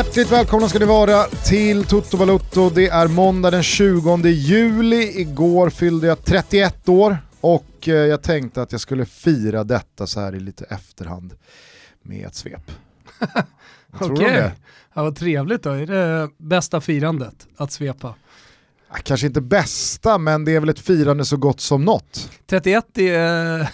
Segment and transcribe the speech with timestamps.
[0.00, 2.70] Hjärtligt välkomna ska ni vara till Toto Balutto.
[2.70, 5.20] Det är måndag den 20 juli.
[5.20, 10.20] Igår fyllde jag 31 år och eh, jag tänkte att jag skulle fira detta så
[10.20, 11.34] här i lite efterhand
[12.02, 12.70] med ett svep.
[13.92, 14.50] Okej, okay.
[14.94, 15.70] ja, vad trevligt då.
[15.70, 18.14] Är det bästa firandet att svepa?
[19.02, 22.30] Kanske inte bästa, men det är väl ett firande så gott som något.
[22.46, 23.58] 31 är,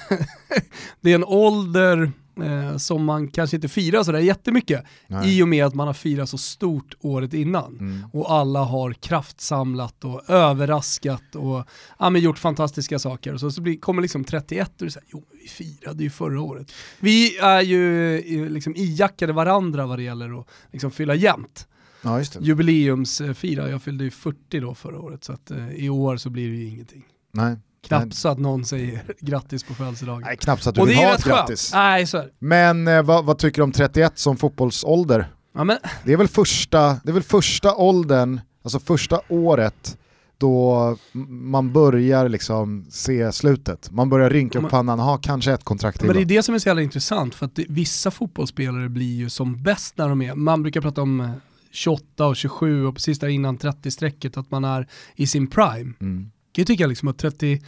[1.00, 5.38] det är en ålder eh, som man kanske inte firar sådär jättemycket Nej.
[5.38, 7.78] i och med att man har firat så stort året innan.
[7.78, 8.06] Mm.
[8.12, 11.64] Och alla har kraftsamlat och överraskat och
[11.98, 13.34] ja, men gjort fantastiska saker.
[13.34, 16.40] Och så, så blir, kommer liksom 31 och så här, jo vi firade ju förra
[16.40, 16.72] året.
[17.00, 21.68] Vi är ju liksom ijackade varandra vad det gäller att liksom fylla jämnt.
[22.02, 26.30] Ja, Jubileumsfira, jag fyllde ju 40 då förra året så att eh, i år så
[26.30, 27.04] blir det ju ingenting.
[27.32, 27.56] Nej.
[27.86, 30.22] Knappt så att någon säger grattis på födelsedagen.
[30.26, 31.70] Nej, knappt så att du och vill ha ett grattis.
[31.74, 35.30] Nej, så Men eh, vad, vad, tycker du om 31 som fotbollsålder?
[35.54, 35.78] Ja, men...
[36.04, 39.98] det, är väl första, det är väl första åldern, alltså första året
[40.38, 40.96] då
[41.28, 43.90] man börjar liksom se slutet.
[43.90, 46.06] Man börjar rynka upp pannan, ha kanske ett kontrakt till.
[46.06, 49.14] Men det är det som är så jävla intressant, för att det, vissa fotbollsspelare blir
[49.14, 51.30] ju som bäst när de är, man brukar prata om
[51.70, 55.92] 28 och 27 och precis där innan 30-strecket att man är i sin prime.
[56.00, 57.62] Mm mycket tycker jag liksom att 30,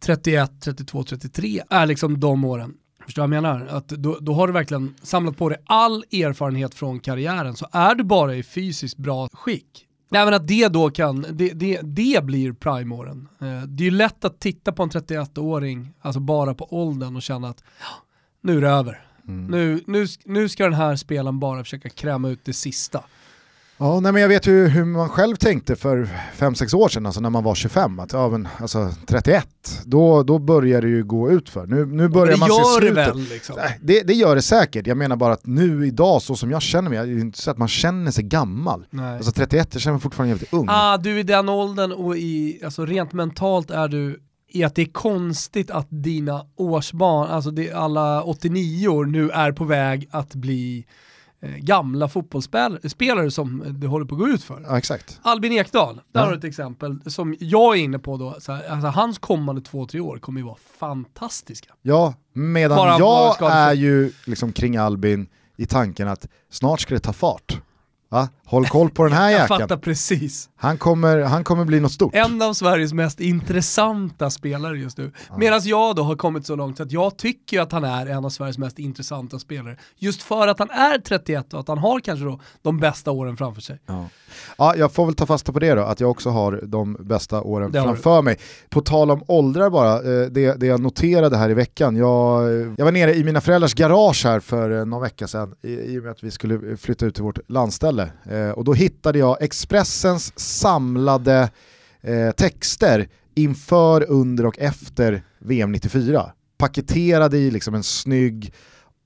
[0.00, 2.74] 31, 32, 33 är liksom de åren.
[3.04, 3.66] Förstår du vad jag menar?
[3.66, 7.94] Att då, då har du verkligen samlat på dig all erfarenhet från karriären, så är
[7.94, 12.52] du bara i fysiskt bra skick, Även att det då kan, det, det, det blir
[12.52, 13.28] prime-åren.
[13.40, 17.22] Eh, det är ju lätt att titta på en 31-åring, alltså bara på åldern och
[17.22, 17.64] känna att
[18.42, 19.06] nu är det över.
[19.28, 19.46] Mm.
[19.46, 23.04] Nu, nu, nu ska den här spelaren bara försöka kräma ut det sista.
[23.82, 26.08] Ja, nej, men jag vet ju hur man själv tänkte för
[26.38, 29.46] 5-6 år sedan, alltså när man var 25, att ja, men, alltså, 31,
[29.84, 31.66] då, då börjar det ju gå ut för.
[31.66, 32.96] Nu, nu börjar man se slutet.
[32.96, 33.56] Det, väl, liksom.
[33.80, 36.90] det, det gör det säkert, jag menar bara att nu idag, så som jag känner
[36.90, 38.86] mig, jag är inte så att man känner sig gammal.
[38.90, 39.16] Nej.
[39.16, 40.66] Alltså 31, jag känner mig fortfarande jävligt ung.
[40.68, 44.74] Ah, du är i den åldern och i, alltså, rent mentalt är du i att
[44.74, 50.08] det är konstigt att dina årsbarn, alltså det, alla 89 år nu är på väg
[50.10, 50.86] att bli
[51.40, 54.64] gamla fotbollsspelare som det håller på att gå ut för.
[54.68, 55.20] Ja, exakt.
[55.22, 56.20] Albin Ekdal, där ja.
[56.20, 59.86] har du ett exempel som jag är inne på då, här, alltså hans kommande två,
[59.86, 61.74] tre år kommer ju vara fantastiska.
[61.82, 67.00] Ja, medan Bara jag är ju liksom kring Albin i tanken att snart ska det
[67.00, 67.60] ta fart.
[68.08, 68.28] Va?
[68.50, 69.30] Håll koll på den här.
[69.30, 70.48] Jag fattar precis.
[70.56, 72.14] Han kommer, han kommer bli något stort.
[72.14, 75.12] En av Sveriges mest intressanta spelare just nu.
[75.28, 75.38] Ja.
[75.38, 78.30] Medan jag då har kommit så långt att jag tycker att han är en av
[78.30, 79.76] Sveriges mest intressanta spelare.
[79.98, 83.36] Just för att han är 31 och att han har kanske då de bästa åren
[83.36, 83.78] framför sig.
[83.86, 84.08] Ja.
[84.58, 87.42] ja, jag får väl ta fasta på det då, att jag också har de bästa
[87.42, 88.38] åren framför mig.
[88.68, 92.84] På tal om åldrar bara, eh, det, det jag noterade här i veckan, jag, jag
[92.84, 96.02] var nere i mina föräldrars garage här för eh, någon vecka sedan i, i och
[96.02, 98.10] med att vi skulle flytta ut till vårt landställe.
[98.40, 101.50] Eh, och då hittade jag Expressens samlade
[102.00, 106.32] eh, texter inför, under och efter VM 94.
[106.58, 108.52] Paketerade i liksom en snygg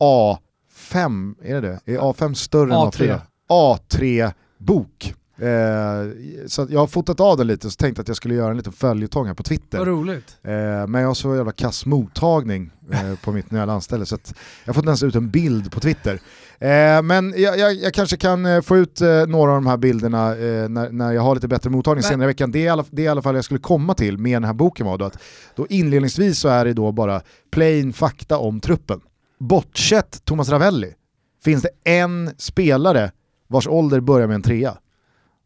[0.01, 1.93] A5, är det det?
[1.95, 3.03] Är A5 större A3.
[3.03, 3.21] än A4?
[3.49, 5.15] A3-bok.
[5.37, 8.57] Eh, så jag har fotat av den lite och tänkte att jag skulle göra en
[8.57, 9.79] liten följetong här på Twitter.
[9.79, 10.37] Vad roligt.
[10.43, 10.53] Eh,
[10.87, 14.19] men jag har så jävla kass mottagning eh, på mitt nya landställe så
[14.65, 16.21] jag får inte ens ut en bild på Twitter.
[16.59, 19.77] Eh, men jag, jag, jag, kanske kan eh, få ut eh, några av de här
[19.77, 22.11] bilderna när, när jag har lite bättre mottagning men.
[22.11, 22.51] senare i veckan.
[22.51, 24.53] Det är, alla, det är i alla fall jag skulle komma till med den här
[24.53, 25.19] boken var då att
[25.55, 29.01] då inledningsvis så är det då bara plain fakta om truppen.
[29.39, 30.93] Bortsett Thomas Ravelli
[31.45, 33.13] finns det en spelare
[33.49, 34.79] vars ålder börjar med en trea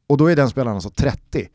[0.08, 1.48] och då är den spelaren alltså 30.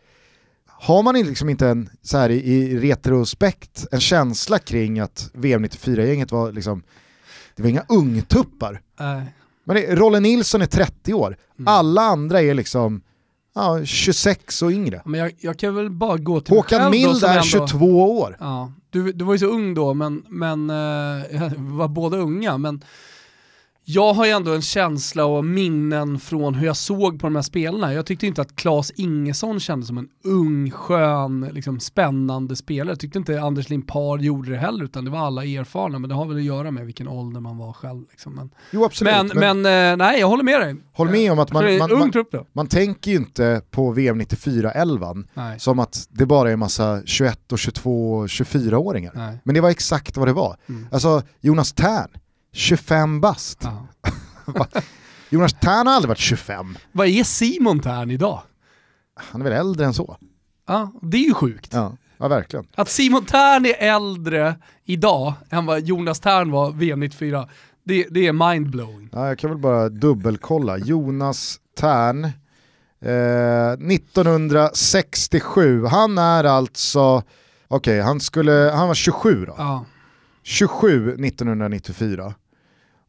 [0.67, 6.31] Har man liksom inte en, så här i, retrospekt, en känsla kring att VM 94-gänget
[6.31, 6.83] var liksom,
[7.55, 8.81] det var inga ungtuppar.
[8.99, 9.23] Äh.
[9.63, 11.67] Men Rolle Nilsson är 30 år, mm.
[11.67, 13.01] alla andra är liksom
[13.55, 15.01] ja, 26 och yngre.
[15.05, 18.37] Men jag, jag kan väl bara gå till Håkan Mild är 22 år.
[18.39, 20.75] Ja, du, du var ju så ung då, men, men äh,
[21.57, 22.83] var båda unga, men
[23.85, 27.41] jag har ju ändå en känsla och minnen från hur jag såg på de här
[27.41, 27.93] spelarna.
[27.93, 32.91] Jag tyckte inte att Claes Ingesson kändes som en ung, skön, liksom spännande spelare.
[32.91, 36.15] Jag tyckte inte Anders Limpar gjorde det heller, utan det var alla erfarna, men det
[36.15, 38.03] har väl att göra med vilken ålder man var själv.
[38.09, 38.35] Liksom.
[38.35, 39.13] Men, jo absolut.
[39.13, 40.75] Men, men, men eh, nej, jag håller med dig.
[40.93, 45.79] Håll med om att man, man, man, man, tänker ju inte på VM 94-11 som
[45.79, 49.39] att det bara är massa 21 och 22 och 24-åringar.
[49.43, 50.57] Men det var exakt vad det var.
[50.69, 50.87] Mm.
[50.91, 52.09] Alltså Jonas Tern,
[52.53, 53.63] 25 bast.
[53.63, 53.87] Ja.
[55.29, 56.77] Jonas Tern har aldrig varit 25.
[56.91, 58.41] Vad är Simon Tern idag?
[59.15, 60.17] Han är väl äldre än så?
[60.67, 61.73] Ja, det är ju sjukt.
[61.73, 62.67] Ja, ja verkligen.
[62.75, 64.55] Att Simon Tern är äldre
[64.85, 67.47] idag än vad Jonas Tern var VM 94,
[67.83, 69.09] Det, det är mindblowing.
[69.11, 70.77] Ja, jag kan väl bara dubbelkolla.
[70.77, 72.23] Jonas Tern,
[73.01, 77.23] eh, 1967, han är alltså,
[77.67, 78.19] okej okay, han,
[78.73, 79.55] han var 27 då.
[79.57, 79.85] Ja.
[80.43, 82.33] 27 1994.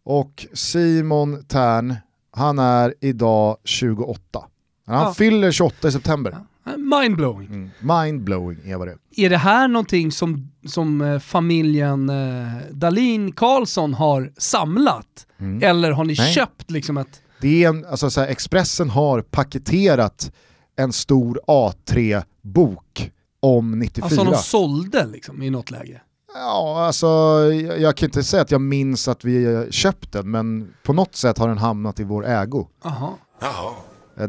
[0.05, 1.95] Och Simon Tern,
[2.31, 4.45] han är idag 28.
[4.87, 5.15] Han ja.
[5.15, 6.37] fyller 28 i september.
[6.77, 7.47] Mindblowing.
[7.47, 7.71] Mm.
[7.81, 9.25] Mindblowing är vad det är.
[9.25, 15.27] Är det här någonting som, som eh, familjen eh, Dalin Karlsson har samlat?
[15.39, 15.63] Mm.
[15.63, 16.33] Eller har ni Nej.
[16.33, 17.21] köpt liksom ett...
[17.41, 20.33] Det är en, alltså så här, Expressen har paketerat
[20.77, 23.11] en stor A3-bok
[23.41, 24.05] om 94.
[24.05, 26.01] Alltså de sålde liksom i något läge?
[26.35, 27.07] Ja, alltså
[27.53, 31.17] jag, jag kan inte säga att jag minns att vi köpt den, men på något
[31.17, 32.69] sätt har den hamnat i vår ägo.
[32.85, 33.19] Aha.
[33.41, 33.73] Jaha.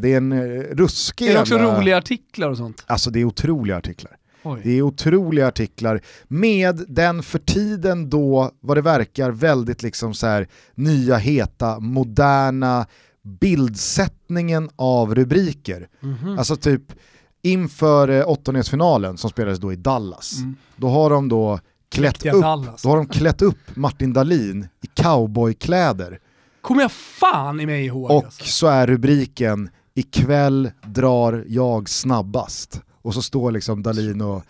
[0.00, 1.78] Det är en eh, ruskig Är det också jävla...
[1.78, 2.84] roliga artiklar och sånt?
[2.86, 4.16] Alltså det är otroliga artiklar.
[4.42, 4.60] Oj.
[4.64, 10.26] Det är otroliga artiklar med den för tiden då, vad det verkar, väldigt liksom så
[10.26, 12.86] här, nya, heta, moderna
[13.22, 15.88] bildsättningen av rubriker.
[16.02, 16.38] Mm -hmm.
[16.38, 16.82] Alltså typ
[17.42, 20.56] inför eh, åttondelsfinalen som spelades då i Dallas, mm.
[20.76, 21.60] då har de då
[21.96, 22.42] klätt upp,
[22.82, 26.18] då har de klätt upp Martin Dahlin i cowboykläder.
[26.60, 28.10] Kommer jag fan i mig ihåg.
[28.10, 28.44] Och alltså.
[28.44, 34.42] så är rubriken “Ikväll drar jag snabbast” och så står liksom Dahlin och,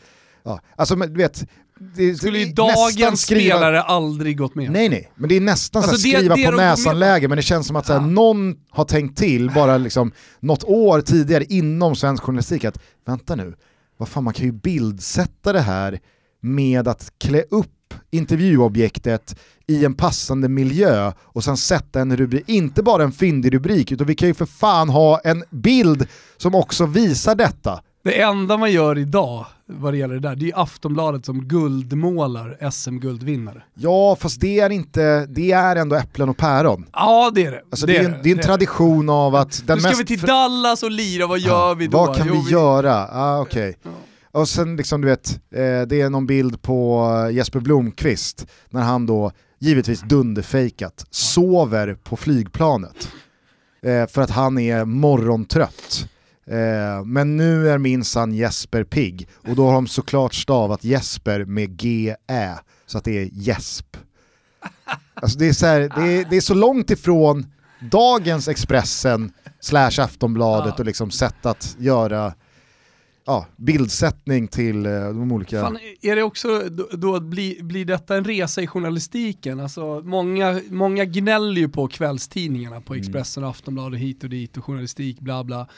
[0.42, 1.44] ja, alltså men, du vet,
[1.78, 3.56] det, Skulle ju dagens skriva...
[3.56, 4.70] spelare aldrig gått med.
[4.70, 7.42] Nej nej, men det är nästan alltså så det, skriva det på näsan-läge, men det
[7.42, 8.00] känns som att ja.
[8.00, 13.54] någon har tänkt till bara liksom något år tidigare inom svensk journalistik att vänta nu,
[13.96, 16.00] vad fan man kan ju bildsätta det här
[16.46, 22.82] med att klä upp intervjuobjektet i en passande miljö och sen sätta en rubrik, inte
[22.82, 26.06] bara en fyndig rubrik, utan vi kan ju för fan ha en bild
[26.36, 27.80] som också visar detta.
[28.04, 32.70] Det enda man gör idag vad det gäller det där, det är Aftonbladet som guldmålar
[32.70, 33.62] SM-guldvinnare.
[33.74, 36.86] Ja, fast det är inte, det är ändå äpplen och päron.
[36.92, 37.62] Ja det är det.
[37.70, 39.62] Alltså, det, det, är, en, det är en tradition av att...
[39.66, 40.00] Den nu ska mest...
[40.00, 41.98] vi till Dallas och lira, vad gör vi då?
[41.98, 43.08] Vad kan jo, vi, vi göra?
[43.12, 43.74] Ah, okay.
[43.82, 43.90] Ja.
[44.36, 49.06] Och sen liksom du vet, eh, det är någon bild på Jesper Blomqvist när han
[49.06, 53.08] då, givetvis dunderfejkat, sover på flygplanet.
[53.82, 56.08] Eh, för att han är morgontrött.
[56.46, 61.76] Eh, men nu är minsann Jesper pigg och då har de såklart stavat Jesper med
[61.76, 63.96] G-Ä, så att det är Jesp.
[65.14, 67.46] Alltså det, är så här, det, är, det är så långt ifrån
[67.90, 72.32] dagens Expressen slash Aftonbladet och liksom sätt att göra
[73.26, 75.60] ja, bildsättning till eh, de olika...
[75.60, 79.60] Fan, är det också, då, då blir, blir detta en resa i journalistiken?
[79.60, 83.02] Alltså, många, många gnäller ju på kvällstidningarna, på mm.
[83.02, 85.68] Expressen och Aftonbladet hit och dit och journalistik, bla bla.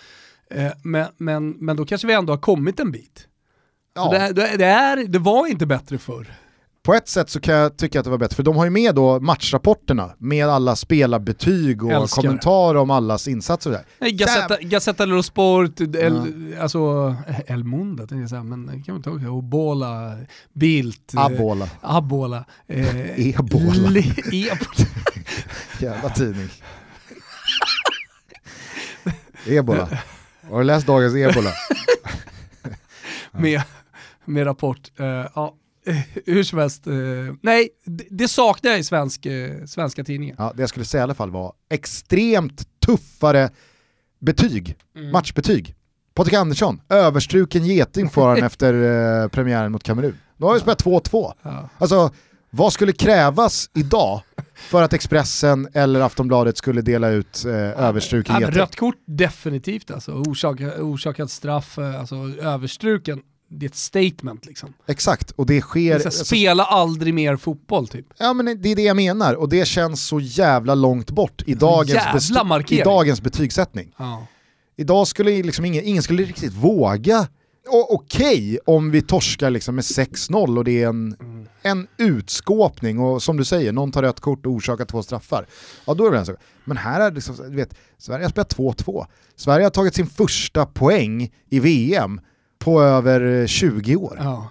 [0.50, 3.28] Eh, men, men, men då kanske vi ändå har kommit en bit.
[3.94, 4.10] Ja.
[4.10, 6.34] Det, det, det, är, det var inte bättre förr
[6.88, 8.70] på ett sätt så kan jag tycka att det var bättre, för de har ju
[8.70, 12.23] med då matchrapporterna med alla spelarbetyg och Älskar.
[12.23, 13.70] kommentarer om allas insatser.
[13.70, 13.85] Och där.
[13.99, 15.93] Nej, Gazzetta, Gazzetta dello Sport, El,
[16.56, 16.62] ja.
[16.62, 20.16] alltså El Mundo, jag säga, men kan man ta också, Obola,
[20.52, 24.00] Bildt, Abola, eh, Abola eh, Ebola.
[24.33, 24.87] Ebola.
[25.80, 26.49] Jävla tidning.
[29.47, 29.88] Ebola.
[30.50, 31.50] Har du läst dagens Ebola?
[33.33, 33.62] med,
[34.25, 34.90] med rapport.
[35.00, 35.54] Uh, ja.
[36.26, 36.95] Hur som helst, eh,
[37.42, 37.68] nej,
[38.11, 40.37] det, saknar jag i svensk, eh, svenska tidningar.
[40.38, 43.50] Ja, det jag skulle säga i alla fall var extremt tuffare
[44.21, 45.11] betyg, mm.
[45.11, 45.75] matchbetyg.
[46.14, 48.75] Patrik Andersson, överstruken geting får han efter
[49.23, 50.18] eh, premiären mot Kamerun.
[50.37, 51.33] Då har vi spelat 2-2.
[51.42, 51.68] Ja.
[51.78, 52.11] Alltså,
[52.50, 54.21] vad skulle krävas idag
[54.54, 58.54] för att Expressen eller Aftonbladet skulle dela ut eh, överstruken geting?
[58.54, 64.73] Rött kort definitivt alltså, orsakat, orsakat straff, eh, alltså överstruken det är ett statement liksom.
[64.87, 65.99] Exakt, och det sker...
[65.99, 68.07] Det alltså, spela aldrig mer fotboll typ.
[68.19, 71.55] Ja men det är det jag menar, och det känns så jävla långt bort i
[71.55, 72.31] dagens,
[72.71, 73.93] i dagens betygssättning.
[73.97, 74.26] Ja.
[74.76, 77.28] Idag skulle liksom ingen, ingen skulle riktigt våga
[77.71, 81.47] Okej okay, om vi torskar liksom med 6-0 och det är en, mm.
[81.62, 85.47] en utskåpning och som du säger, någon tar rött kort och orsakar två straffar.
[85.85, 86.37] Ja då är det en sak.
[86.64, 89.07] Men här är det liksom, du vet, Sverige har spelat 2-2.
[89.37, 92.21] Sverige har tagit sin första poäng i VM
[92.58, 94.18] på över 20 år.
[94.22, 94.48] Ja.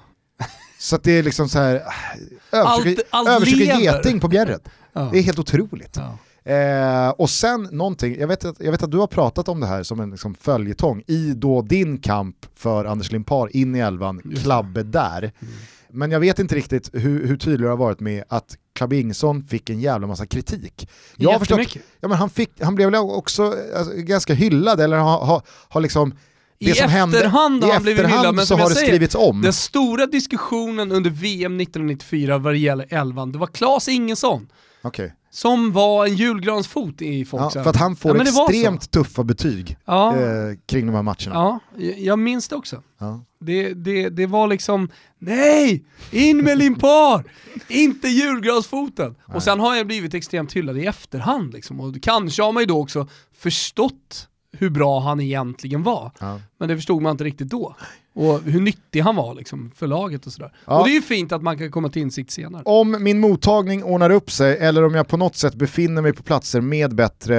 [0.79, 1.83] Så att det är liksom så här,
[2.51, 4.69] övertrycker geting på bjärret.
[4.93, 5.09] Ja.
[5.11, 5.97] Det är helt otroligt.
[5.97, 6.17] Ja.
[6.47, 9.67] Eh, och sen någonting, jag vet, att, jag vet att du har pratat om det
[9.67, 14.21] här som en liksom, följetong i då din kamp för Anders Limpar in i elvan,
[14.43, 15.19] Klabbe där.
[15.19, 15.53] Mm.
[15.89, 19.43] Men jag vet inte riktigt hur, hur tydlig du har varit med att Klabbe Ingsson
[19.43, 20.89] fick en jävla massa kritik.
[21.15, 24.97] Jag har förstått, ja, men han, fick, han blev väl också alltså, ganska hyllad, eller
[24.97, 26.13] har, har, har liksom
[26.59, 29.41] i efterhand hände, har han blivit hyllad, men som har jag säger, om.
[29.41, 34.47] den stora diskussionen under VM 1994 vad det gäller elvan, det var Klas Ingesson.
[34.83, 35.09] Okay.
[35.29, 39.77] som var en julgransfot i folks ja, För att han får ja, extremt tuffa betyg
[39.85, 40.15] ja.
[40.15, 41.33] eh, kring de här matcherna.
[41.33, 41.59] Ja,
[41.97, 42.83] jag minns det också.
[42.99, 43.23] Ja.
[43.39, 47.23] Det, det, det var liksom, nej, in med Limpar,
[47.67, 49.15] inte julgransfoten.
[49.25, 51.79] Och sen har jag blivit extremt hyllad i efterhand liksom.
[51.79, 56.11] och kanske har man ju då också förstått hur bra han egentligen var.
[56.19, 56.39] Ja.
[56.59, 57.75] Men det förstod man inte riktigt då.
[58.13, 60.53] Och hur nyttig han var liksom, för laget och sådär.
[60.65, 60.79] Ja.
[60.79, 62.61] Och det är ju fint att man kan komma till insikt senare.
[62.65, 66.23] Om min mottagning ordnar upp sig, eller om jag på något sätt befinner mig på
[66.23, 67.37] platser med bättre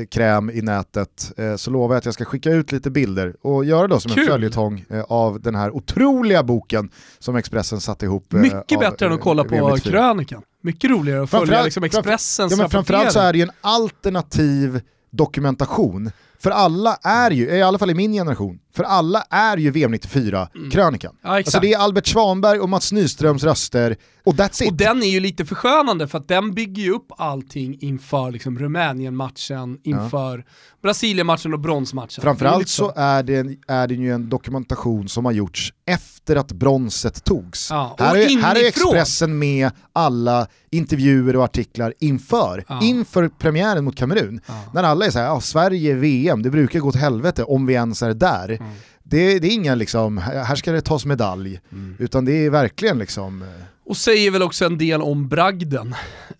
[0.00, 3.34] eh, kräm i nätet, eh, så lovar jag att jag ska skicka ut lite bilder
[3.42, 4.22] och göra det som Kul.
[4.22, 8.32] en följetong eh, av den här otroliga boken som Expressen satte ihop.
[8.32, 10.42] Mycket bättre än att kolla på krönikan.
[10.62, 14.80] Mycket roligare att följa liksom Expressens ja, Framförallt så är det ju en alternativ
[15.10, 16.10] dokumentation
[16.42, 19.94] för alla är ju, i alla fall i min generation, för alla är ju VM
[19.94, 21.10] 94-krönikan.
[21.10, 21.20] Mm.
[21.22, 24.70] Ja, alltså det är Albert Svanberg och Mats Nyströms röster, och that's it.
[24.70, 28.58] Och den är ju lite förskönande för att den bygger ju upp allting inför liksom
[28.58, 30.44] Rumänien-matchen, inför ja.
[30.82, 32.22] Brasilien-matchen och bronsmatchen.
[32.22, 32.86] Framförallt liksom...
[32.86, 37.70] så är det, är det ju en dokumentation som har gjorts efter att bronset togs.
[37.70, 42.82] Ja, här, är, här är Expressen med alla intervjuer och artiklar inför, ja.
[42.82, 44.40] inför premiären mot Kamerun.
[44.74, 48.02] När alla är såhär, ja, Sverige VM, det brukar gå till helvete om vi ens
[48.02, 48.61] är där.
[48.62, 48.74] Mm.
[49.02, 51.96] Det, det, är inga liksom, här ska det tas medalj, mm.
[51.98, 53.42] utan det är verkligen liksom...
[53.42, 53.48] Eh,
[53.84, 55.94] och säger väl också en del om bragden.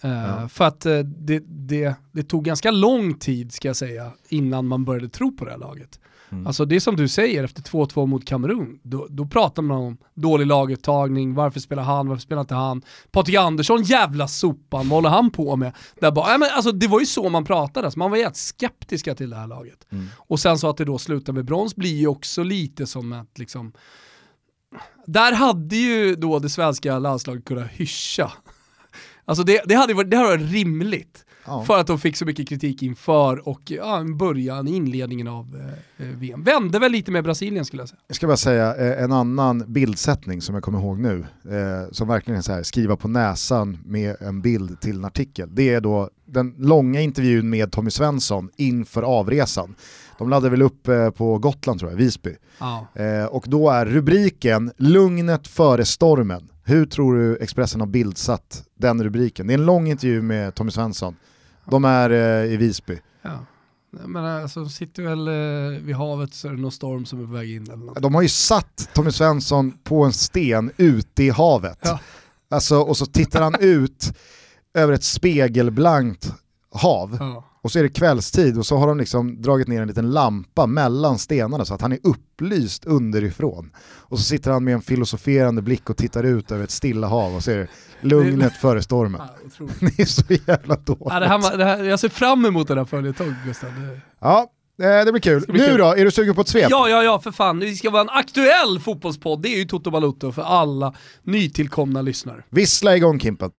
[0.04, 0.48] Uh, ja.
[0.48, 4.84] För att uh, det, det, det, tog ganska lång tid, ska jag säga, innan man
[4.84, 6.00] började tro på det här laget.
[6.32, 6.46] Mm.
[6.46, 10.46] Alltså det som du säger efter 2-2 mot Kamerun, då, då pratar man om dålig
[10.46, 12.82] laguttagning, varför spelar han, varför spelar inte han?
[13.10, 15.72] Patrik Andersson, jävla sopan, vad håller han på med?
[16.00, 19.14] Där bara, men alltså, det var ju så man pratade, alltså, man var jävligt skeptiska
[19.14, 19.86] till det här laget.
[19.92, 20.06] Mm.
[20.16, 23.38] Och sen så att det då slutar med brons blir ju också lite som att
[23.38, 23.72] liksom,
[25.06, 28.32] där hade ju då det svenska landslaget kunnat hyscha.
[29.24, 31.24] Alltså det, det hade varit, det hade varit rimligt.
[31.44, 31.64] Ja.
[31.64, 35.56] För att de fick så mycket kritik inför och ja, början, inledningen av
[35.98, 36.42] eh, eh VM.
[36.42, 38.00] Vände väl lite med Brasilien skulle jag säga.
[38.06, 42.08] Jag ska bara säga eh, en annan bildsättning som jag kommer ihåg nu, eh, som
[42.08, 45.48] verkligen är så här, skriva på näsan med en bild till en artikel.
[45.52, 49.74] Det är då den långa intervjun med Tommy Svensson inför avresan.
[50.18, 52.36] De laddade väl upp eh, på Gotland tror jag, Visby.
[52.58, 52.86] Ja.
[53.30, 56.48] Och då är rubriken “Lugnet före stormen”.
[56.64, 59.46] Hur tror du Expressen har bildsatt den rubriken?
[59.46, 61.16] Det är en lång intervju med Tommy Svensson.
[61.64, 62.98] De är eh, i Visby.
[63.22, 63.46] Ja.
[63.90, 67.32] Men alltså, sitter väl eh, vid havet så är det någon storm som är på
[67.32, 68.02] väg in eller något.
[68.02, 71.78] De har ju satt Tommy Svensson på en sten ute i havet.
[71.82, 72.00] Ja.
[72.50, 74.12] Alltså, och så tittar han ut
[74.74, 76.32] över ett spegelblankt
[76.70, 77.16] hav.
[77.20, 77.44] Ja.
[77.62, 80.66] Och så är det kvällstid och så har de liksom dragit ner en liten lampa
[80.66, 83.70] mellan stenarna så att han är upplyst underifrån.
[83.98, 87.36] Och så sitter han med en filosoferande blick och tittar ut över ett stilla hav
[87.36, 87.68] och ser
[88.00, 89.20] lugnet före stormen.
[89.58, 91.02] Ja, det är så jävla dåligt.
[91.06, 93.70] Ja, det här, det här, jag ser fram emot den här följetongen Gustav.
[94.20, 94.50] Ja,
[94.82, 95.44] eh, det blir kul.
[95.46, 95.78] Det blir nu kul.
[95.78, 96.70] då, är du sugen på ett svep?
[96.70, 97.58] Ja, ja, ja för fan.
[97.58, 99.42] Det ska vara en aktuell fotbollspodd.
[99.42, 102.44] Det är ju Toto Balutto för alla nytillkomna lyssnare.
[102.50, 103.50] Vissla igång Kimpen.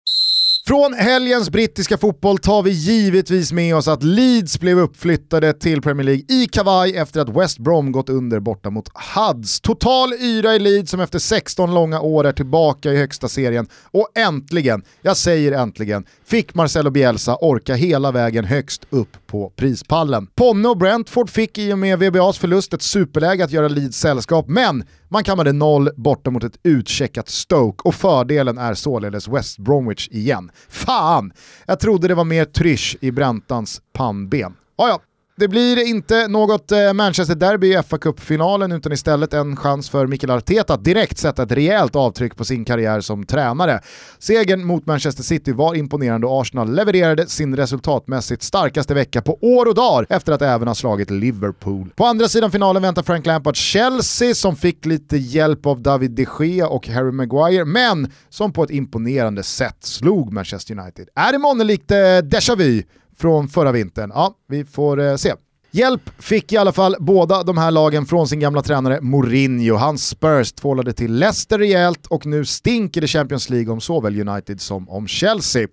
[0.67, 6.05] Från helgens brittiska fotboll tar vi givetvis med oss att Leeds blev uppflyttade till Premier
[6.05, 9.61] League i kavaj efter att West Brom gått under borta mot Huds.
[9.61, 14.09] Total yra i Leeds som efter 16 långa år är tillbaka i högsta serien och
[14.15, 20.27] äntligen, jag säger äntligen, fick Marcelo Bielsa orka hela vägen högst upp på prispallen.
[20.27, 24.49] Ponne och Brentford fick i och med VBAs förlust ett superläge att göra Leeds sällskap,
[24.49, 30.09] men man kammade noll borta mot ett utcheckat Stoke och fördelen är således West Bromwich
[30.09, 30.51] igen.
[30.69, 31.33] Fan!
[31.67, 34.55] Jag trodde det var mer trysch i Bräntans pannben.
[34.77, 35.01] Ah, ja,
[35.37, 40.75] det blir inte något eh, Manchester-derby i FA-cupfinalen utan istället en chans för Mikael Arteta
[40.75, 43.81] att direkt sätta ett rejält avtryck på sin karriär som tränare.
[44.19, 49.67] Segern mot Manchester City var imponerande och Arsenal levererade sin resultatmässigt starkaste vecka på år
[49.67, 51.93] och dag efter att även ha slagit Liverpool.
[51.97, 56.27] På andra sidan finalen väntar Frank Lampard Chelsea som fick lite hjälp av David de
[56.41, 61.09] Gea och Harry Maguire men som på ett imponerande sätt slog Manchester United.
[61.15, 62.83] Är det månne likt eh, déjà vu
[63.23, 64.13] från förra vintern?
[64.15, 65.35] Ja, vi får eh, se.
[65.71, 69.77] Hjälp fick i alla fall båda de här lagen från sin gamla tränare Mourinho.
[69.77, 74.61] Hans Spurs tvålade till Leicester rejält och nu stinker det Champions League om såväl United
[74.61, 75.69] som om Chelsea.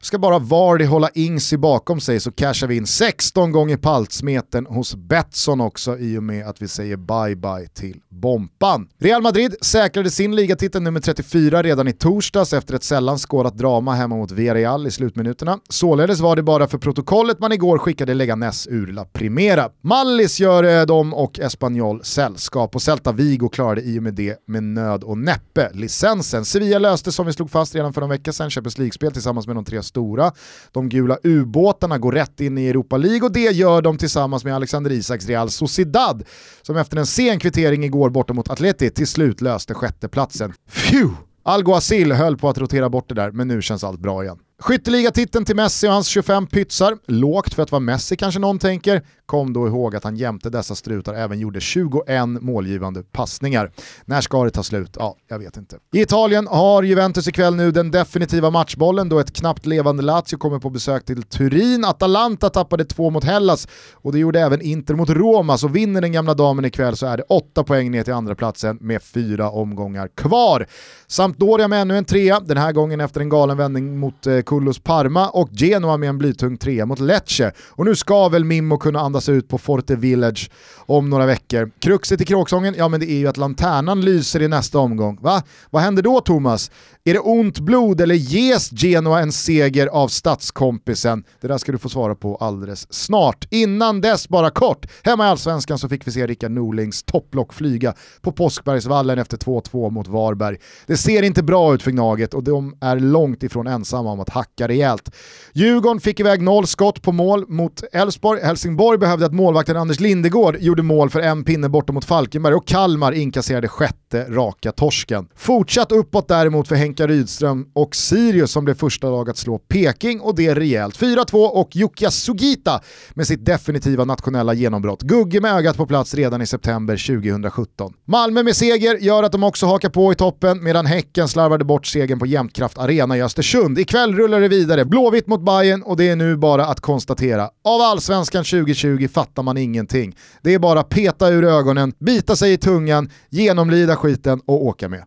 [0.00, 4.94] Ska bara Vardy hålla Ingsy bakom sig så cashar vi in 16 gånger paltsmeten hos
[4.94, 8.88] Betsson också i och med att vi säger bye-bye till Bompan.
[8.98, 13.94] Real Madrid säkrade sin ligatitel nummer 34 redan i torsdags efter ett sällan skådat drama
[13.94, 15.58] hemma mot Villarreal i slutminuterna.
[15.68, 19.68] Således var det bara för protokollet man igår skickade Leganes ur La Primera.
[19.82, 24.36] Mallis gör eh, dem och Espanyol sällskap och Celta Vigo klarade i och med det
[24.46, 26.44] med nöd och näppe licensen.
[26.44, 29.56] Sevilla löste som vi slog fast redan för en vecka sedan Champions League-spel tillsammans med
[29.56, 30.32] de tre stora.
[30.72, 34.54] De gula ubåtarna går rätt in i Europa League och det gör de tillsammans med
[34.54, 36.24] Alexander Isaks Real Sociedad
[36.62, 40.52] som efter en sen kvittering igår borta mot Atleti till slut löste sjätteplatsen.
[40.72, 41.08] Phew!
[41.42, 44.38] Alguacil höll på att rotera bort det där, men nu känns allt bra igen.
[44.60, 49.02] Skytteligatiteln till Messi och hans 25 pytsar, lågt för att vara Messi kanske någon tänker,
[49.26, 52.02] kom då ihåg att han jämte dessa strutar även gjorde 21
[52.40, 53.70] målgivande passningar.
[54.04, 54.96] När ska det ta slut?
[54.98, 55.76] Ja, jag vet inte.
[55.92, 60.58] I Italien har Juventus ikväll nu den definitiva matchbollen då ett knappt levande Lazio kommer
[60.58, 61.84] på besök till Turin.
[61.84, 66.12] Atalanta tappade två mot Hellas och det gjorde även Inter mot Roma, så vinner den
[66.12, 70.08] gamla damen ikväll så är det åtta poäng ner till andra platsen med fyra omgångar
[70.14, 70.66] kvar.
[71.06, 74.58] Sampdoria med ännu en trea, den här gången efter en galen vändning mot eh, eh,
[74.58, 77.52] Kullos Parma och Genoa med en blytung trea mot Lecce.
[77.68, 81.70] Och nu ska väl Mimmo kunna andas ut på Forte Village om några veckor.
[81.78, 85.18] Kruxet i kråksången, ja men det är ju att lanternan lyser i nästa omgång.
[85.20, 85.42] Va?
[85.70, 86.70] Vad händer då Thomas?
[87.08, 91.24] Är det ont blod eller ges Genoa en seger av statskompisen?
[91.40, 93.46] Det där ska du få svara på alldeles snart.
[93.50, 97.94] Innan dess, bara kort, hemma i Allsvenskan så fick vi se Rickard Norlings topplock flyga
[98.20, 100.56] på Påskbergsvallen efter 2-2 mot Varberg.
[100.86, 104.28] Det ser inte bra ut för Gnaget och de är långt ifrån ensamma om att
[104.28, 105.14] hacka rejält.
[105.52, 108.40] Djurgården fick iväg noll skott på mål mot Elfsborg.
[108.42, 112.66] Helsingborg behövde att målvakten Anders Lindegård gjorde mål för en pinne borta mot Falkenberg och
[112.66, 115.28] Kalmar inkasserade sjätte raka torsken.
[115.36, 120.20] Fortsatt uppåt däremot för Henka Rydström och Sirius som blev första lag att slå Peking
[120.20, 120.98] och det rejält.
[120.98, 125.02] 4-2 och Yukia Sugita med sitt definitiva nationella genombrott.
[125.02, 127.92] Gugge med ögat på plats redan i september 2017.
[128.04, 131.86] Malmö med seger gör att de också hakar på i toppen medan Häcken slarvade bort
[131.86, 133.78] segern på Jämtkraft Arena i Östersund.
[133.78, 137.42] Ikväll rullar det vidare, Blåvitt mot Bayern och det är nu bara att konstatera.
[137.64, 140.16] Av allsvenskan 2020 fattar man ingenting.
[140.42, 145.04] Det är bara peta ur ögonen, bita sig i tungan, genomlida skiten och åka med.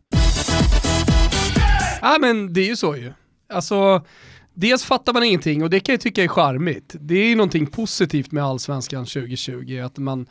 [2.01, 3.13] Ja men det är ju så ju.
[3.49, 4.05] Alltså,
[4.53, 6.95] dels fattar man ingenting och det kan jag tycka är charmigt.
[6.99, 10.27] Det är ju någonting positivt med allsvenskan 2020, att man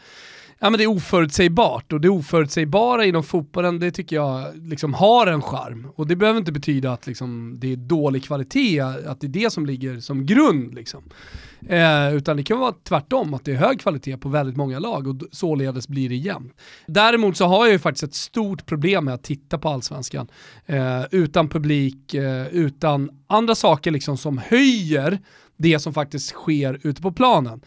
[0.63, 5.27] Ja men det är oförutsägbart och det oförutsägbara inom fotbollen det tycker jag liksom har
[5.27, 5.87] en charm.
[5.97, 9.53] Och det behöver inte betyda att liksom, det är dålig kvalitet, att det är det
[9.53, 10.75] som ligger som grund.
[10.75, 11.03] Liksom.
[11.69, 15.07] Eh, utan det kan vara tvärtom, att det är hög kvalitet på väldigt många lag
[15.07, 16.55] och således blir det jämnt.
[16.87, 20.29] Däremot så har jag ju faktiskt ett stort problem med att titta på allsvenskan
[20.67, 25.19] eh, utan publik, eh, utan andra saker liksom som höjer
[25.57, 27.61] det som faktiskt sker ute på planen.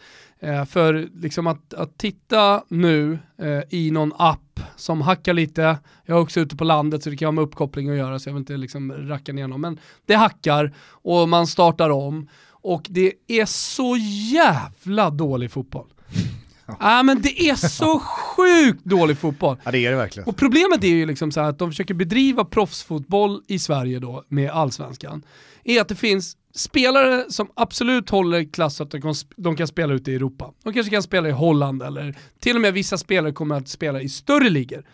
[0.44, 6.16] Eh, för liksom att, att titta nu eh, i någon app som hackar lite, jag
[6.16, 8.34] är också ute på landet så det kan ha med uppkoppling att göra så jag
[8.34, 13.12] vill inte liksom racka ner någon, men det hackar och man startar om och det
[13.28, 13.96] är så
[14.32, 15.86] jävla dålig fotboll.
[16.80, 19.56] Ja men det är så sjukt dålig fotboll.
[19.64, 20.28] Ja det är det verkligen.
[20.28, 24.50] Och problemet är ju liksom så att de försöker bedriva proffsfotboll i Sverige då med
[24.50, 25.22] allsvenskan.
[25.64, 28.94] Är att det finns spelare som absolut håller klass att
[29.36, 30.52] de kan spela ute i Europa.
[30.64, 34.00] De kanske kan spela i Holland eller till och med vissa spelare kommer att spela
[34.00, 34.84] i större ligor.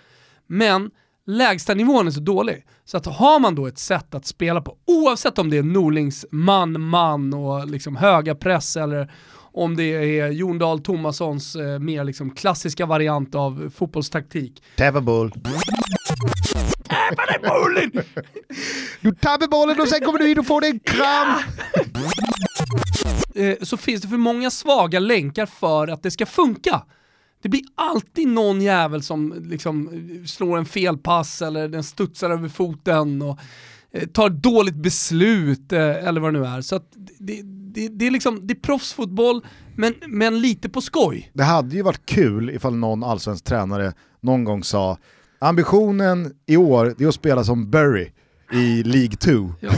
[0.46, 0.90] Men
[1.26, 2.64] lägsta nivån är så dålig.
[2.84, 6.26] Så att har man då ett sätt att spela på, oavsett om det är Norlings
[6.30, 9.12] man-man och liksom höga press eller
[9.52, 14.62] om det är Jon Dahl Tomassons eh, mer liksom klassiska variant av fotbollstaktik.
[14.76, 15.30] Täva boll.
[15.30, 15.52] Dig
[17.48, 17.90] bollen!
[19.02, 21.38] Du tar bollen och sen kommer du in och får en kram.
[23.34, 26.82] Eh, så finns det för många svaga länkar för att det ska funka.
[27.42, 29.90] Det blir alltid någon jävel som liksom
[30.26, 33.38] slår en felpass eller den studsar över foten och
[33.92, 36.60] eh, tar dåligt beslut eh, eller vad det nu är.
[36.60, 36.80] Så
[37.18, 41.30] det, det, det, är liksom, det är proffsfotboll, men, men lite på skoj.
[41.34, 44.98] Det hade ju varit kul ifall någon allsvensk tränare någon gång sa
[45.38, 48.10] ambitionen i år är att spela som Burry
[48.52, 49.52] i League 2.
[49.60, 49.70] Ja.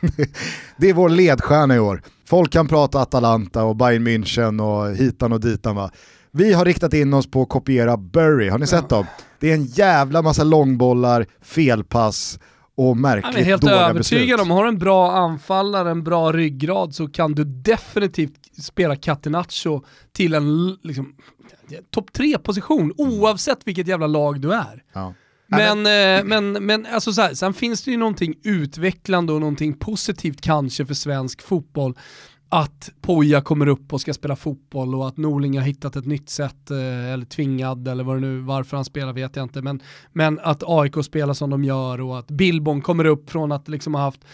[0.76, 2.02] det är vår ledstjärna i år.
[2.28, 5.90] Folk kan prata Atalanta och Bayern München och hitan och ditan va.
[6.30, 9.06] Vi har riktat in oss på att kopiera Burry, har ni sett dem?
[9.40, 12.38] Det är en jävla massa långbollar, felpass
[12.76, 13.70] och märkligt dåliga beslut.
[13.70, 17.44] Jag är helt övertygad om, har en bra anfallare, en bra ryggrad så kan du
[17.44, 21.14] definitivt spela Catenaccio till en liksom,
[21.90, 24.82] topp tre position oavsett vilket jävla lag du är.
[24.92, 25.14] Ja.
[25.46, 29.40] Men, men, eh, men, men alltså så här, sen finns det ju någonting utvecklande och
[29.40, 31.94] någonting positivt kanske för svensk fotboll.
[32.48, 36.30] Att Poja kommer upp och ska spela fotboll och att Norling har hittat ett nytt
[36.30, 39.82] sätt, eh, eller tvingad eller vad det nu, varför han spelar vet jag inte, men,
[40.12, 43.94] men att AIK spelar som de gör och att Billborn kommer upp från att liksom
[43.94, 44.24] ha haft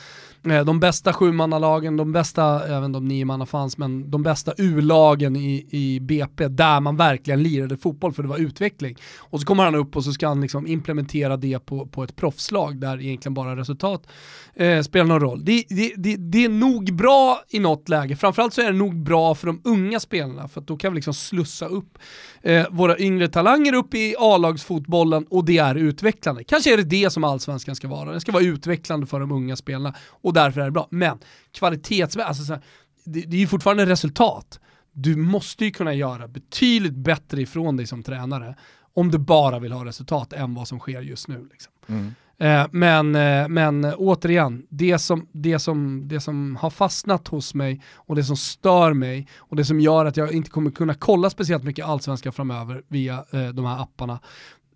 [0.49, 5.37] Eh, de bästa sjumannalagen, de bästa, även de nio manna fanns, men de bästa U-lagen
[5.37, 8.97] i, i BP där man verkligen lirade fotboll för det var utveckling.
[9.19, 12.17] Och så kommer han upp och så ska han liksom implementera det på, på ett
[12.17, 14.07] proffslag där egentligen bara resultat
[14.55, 15.45] eh, spelar någon roll.
[15.45, 18.97] Det, det, det, det, är nog bra i något läge, framförallt så är det nog
[18.97, 21.99] bra för de unga spelarna för då kan vi liksom slussa upp
[22.43, 26.45] eh, våra yngre talanger upp i A-lagsfotbollen och det är utvecklande.
[26.45, 29.57] Kanske är det det som allsvenskan ska vara, den ska vara utvecklande för de unga
[29.57, 30.89] spelarna och därför är det bra.
[30.91, 31.19] Men
[31.53, 32.59] kvalitetsmässigt, alltså,
[33.05, 34.61] det, det är ju fortfarande resultat.
[34.93, 38.57] Du måste ju kunna göra betydligt bättre ifrån dig som tränare
[38.95, 41.49] om du bara vill ha resultat än vad som sker just nu.
[41.53, 41.73] Liksom.
[41.87, 42.15] Mm.
[42.39, 47.83] Eh, men, eh, men återigen, det som, det, som, det som har fastnat hos mig
[47.95, 51.31] och det som stör mig och det som gör att jag inte kommer kunna kolla
[51.31, 54.19] speciellt mycket allsvenska framöver via eh, de här apparna,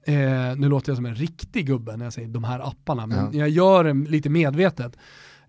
[0.08, 3.18] Eh, nu låter jag som en riktig gubbe när jag säger de här apparna, men
[3.18, 3.38] ja.
[3.38, 4.96] jag gör det lite medvetet.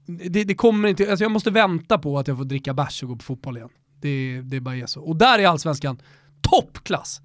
[0.08, 3.10] Det, det, kommer inte, alltså jag måste vänta på att jag får dricka bärs och
[3.10, 3.70] gå på fotboll igen.
[4.02, 5.02] Det, det bara är så.
[5.02, 6.02] Och där är allsvenskan
[6.42, 7.22] toppklass.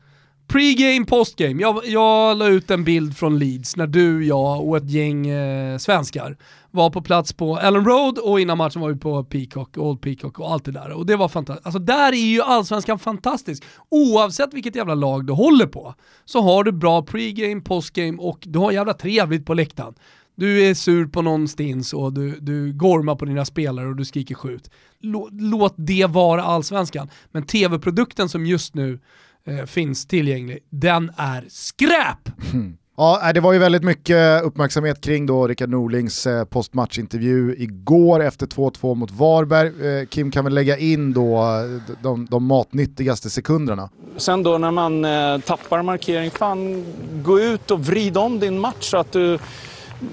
[0.48, 1.62] Pre-game, postgame.
[1.62, 5.78] Jag, jag la ut en bild från Leeds när du, jag och ett gäng eh,
[5.78, 6.36] svenskar
[6.70, 10.38] var på plats på Ellen Road och innan matchen var vi på Peacock, Old Peacock
[10.38, 10.90] och allt det där.
[10.90, 11.66] Och det var fantastiskt.
[11.66, 13.64] Alltså där är ju allsvenskan fantastisk.
[13.88, 18.58] Oavsett vilket jävla lag du håller på så har du bra pre-game, post-game och du
[18.58, 19.94] har jävla trevligt på läktaren.
[20.34, 24.04] Du är sur på någon stins och du, du gormar på dina spelare och du
[24.04, 24.70] skriker skjut.
[25.00, 27.08] Låt, låt det vara allsvenskan.
[27.32, 28.98] Men tv-produkten som just nu
[29.46, 32.52] eh, finns tillgänglig, den är skräp!
[32.52, 32.76] Mm.
[32.96, 38.46] Ja, det var ju väldigt mycket uppmärksamhet kring då Rickard Norlings eh, postmatchintervju igår efter
[38.46, 40.00] 2-2 mot Varberg.
[40.00, 43.90] Eh, Kim kan väl lägga in då eh, de, de matnyttigaste sekunderna.
[44.16, 45.02] Sen då när man
[45.42, 46.84] tappar markering, fan
[47.24, 49.38] gå ut och vrid om din match så att du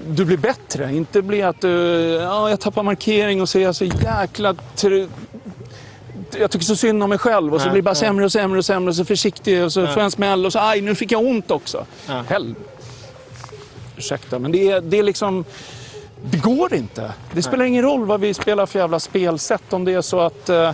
[0.08, 0.94] du blir bättre.
[0.94, 1.68] Inte bli att du,
[2.20, 4.54] ja, jag tappar markering och så är jag så jäkla
[6.38, 8.58] jag tycker så synd om mig själv och så blir det bara sämre och sämre
[8.58, 10.94] och sämre och så försiktig och så får jag en smäll och så aj, nu
[10.94, 11.86] fick jag ont också.
[12.08, 12.24] Ja.
[12.28, 12.54] Hell.
[13.96, 15.44] Ursäkta, men det är, det är liksom...
[16.22, 17.12] Det går inte.
[17.32, 20.50] Det spelar ingen roll vad vi spelar för jävla spelsätt om det är så att
[20.50, 20.72] Uh,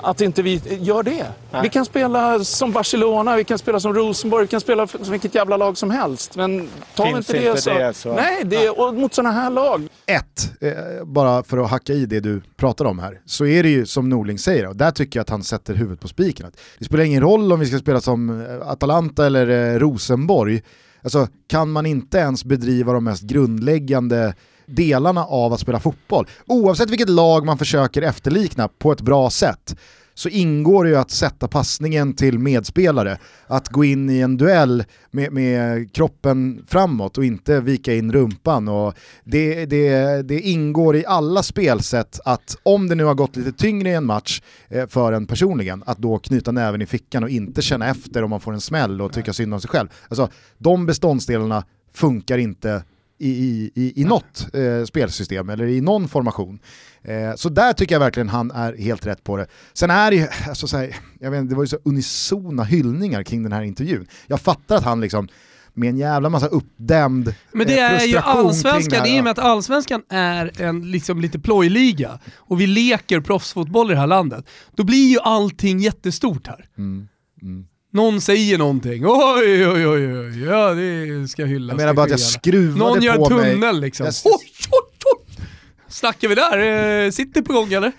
[0.00, 1.26] att inte vi gör det.
[1.50, 1.62] Nej.
[1.62, 5.34] Vi kan spela som Barcelona, vi kan spela som Rosenborg, vi kan spela som vilket
[5.34, 6.36] jävla lag som helst.
[6.36, 7.70] Men tar vi inte det, inte så...
[7.70, 8.12] det så...
[8.12, 9.88] Nej, det, och mot sådana här lag.
[10.06, 13.68] Ett, eh, bara för att hacka i det du pratar om här, så är det
[13.68, 16.50] ju som Norling säger, och där tycker jag att han sätter huvudet på spiken.
[16.78, 20.62] Det spelar ingen roll om vi ska spela som eh, Atalanta eller eh, Rosenborg,
[21.02, 24.34] alltså kan man inte ens bedriva de mest grundläggande
[24.68, 26.26] delarna av att spela fotboll.
[26.46, 29.76] Oavsett vilket lag man försöker efterlikna på ett bra sätt
[30.18, 34.84] så ingår det ju att sätta passningen till medspelare, att gå in i en duell
[35.10, 38.68] med, med kroppen framåt och inte vika in rumpan.
[38.68, 43.52] Och det, det, det, ingår i alla spelsätt att om det nu har gått lite
[43.52, 47.30] tyngre i en match eh, för en personligen, att då knyta näven i fickan och
[47.30, 49.88] inte känna efter om man får en smäll och tycka synd om sig själv.
[50.08, 50.28] Alltså,
[50.58, 52.82] de beståndsdelarna funkar inte
[53.18, 56.58] i, i, i något eh, spelsystem eller i någon formation.
[57.02, 59.46] Eh, så där tycker jag verkligen han är helt rätt på det.
[59.72, 63.22] Sen är det ju, alltså, så här, jag vet, det var ju så unisona hyllningar
[63.22, 64.06] kring den här intervjun.
[64.26, 65.28] Jag fattar att han liksom
[65.74, 69.38] med en jävla massa uppdämd Men det eh, är ju allsvenskan, i och med att
[69.38, 74.84] allsvenskan är en liksom lite plojliga och vi leker proffsfotboll i det här landet, då
[74.84, 76.68] blir ju allting jättestort här.
[76.78, 77.08] Mm,
[77.42, 77.66] mm.
[77.90, 80.44] Någon säger någonting, oj oj oj, oj.
[80.44, 81.72] ja det ska hyllas.
[81.72, 83.74] Jag menar bara att jag skruvade Någon gör på tunnel mig.
[83.74, 84.06] liksom.
[84.06, 84.14] Jag...
[84.24, 84.80] Oj, oj,
[85.16, 85.44] oj.
[85.88, 86.58] Snackar vi där?
[87.04, 87.92] Eh, sitter på gång eller?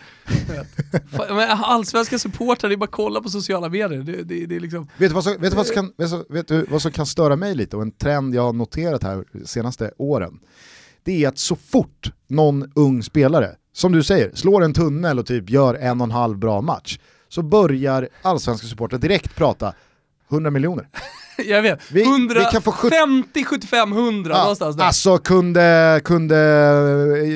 [1.63, 4.03] allsvenska supportrar, det är bara att kolla på sociala medier.
[4.03, 4.87] Det, det, det är liksom...
[4.97, 5.91] vet, du vad som, vet, du vad som kan,
[6.29, 9.23] vet du vad som kan störa mig lite och en trend jag har noterat här
[9.31, 10.39] de senaste åren?
[11.03, 15.25] Det är att så fort någon ung spelare, som du säger, slår en tunnel och
[15.25, 19.73] typ gör en och en halv bra match, så börjar allsvenska supportrar direkt prata
[20.31, 20.87] 100 miljoner.
[21.45, 24.83] Jag vet, vi, 150, 75, 100 ja, någonstans där.
[24.83, 26.35] Alltså kunde, kunde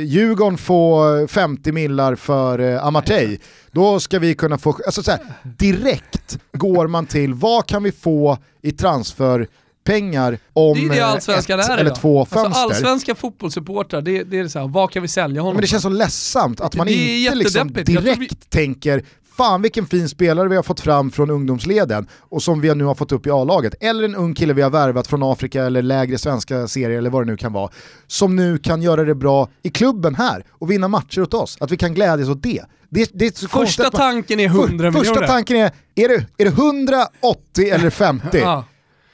[0.06, 3.38] Djurgården få 50 millar för eh, Amartey,
[3.72, 7.92] då ska vi kunna få, alltså så här, direkt går man till vad kan vi
[7.92, 9.48] få i transfer
[9.84, 12.62] pengar om det är det eh, ett är eller två alltså, fönster.
[12.62, 15.68] Alltså allsvenska fotbollssupportrar, det, det är så här, vad kan vi sälja honom Men det
[15.68, 18.28] känns så ledsamt att man inte liksom direkt vi...
[18.50, 19.04] tänker
[19.38, 22.96] fan vilken fin spelare vi har fått fram från ungdomsleden och som vi nu har
[22.96, 23.74] fått upp i A-laget.
[23.80, 27.22] Eller en ung kille vi har värvat från Afrika eller lägre svenska serier eller vad
[27.22, 27.70] det nu kan vara.
[28.08, 31.58] Som nu kan göra det bra i klubben här och vinna matcher åt oss.
[31.60, 32.62] Att vi kan glädjas åt det.
[32.90, 34.92] det, det första tanken är 100 för, miljoner.
[35.00, 38.28] Första tanken är, är det, är det 100, 80 eller 50?
[38.40, 38.66] ja.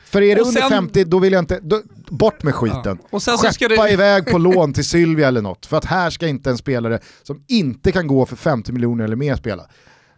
[0.06, 2.82] För är det Och under sen- 50, då vill jag inte, då, bort med skiten.
[3.02, 3.08] Ja.
[3.10, 5.66] Och sen Skeppa ska det- iväg på lån till Sylvia eller något.
[5.66, 9.16] För att här ska inte en spelare som inte kan gå för 50 miljoner eller
[9.16, 9.64] mer spela.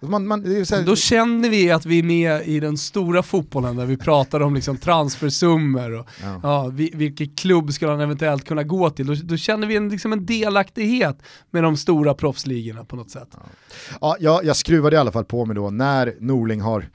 [0.04, 3.86] Man, man, här, Då känner vi att vi är med i den stora fotbollen där
[3.86, 6.40] vi pratar om liksom transfersummor och Ja.
[6.44, 6.68] ja.
[6.74, 9.06] vi- vilken klubb ska han eventuellt kunna gå till.
[9.08, 11.18] Då, då känner vi en, liksom en delaktighet
[11.52, 13.30] med de stora proffsligorna på något sätt.
[14.02, 16.90] Ja, jag, jag skruvade i alla fall på mig då när Norling har...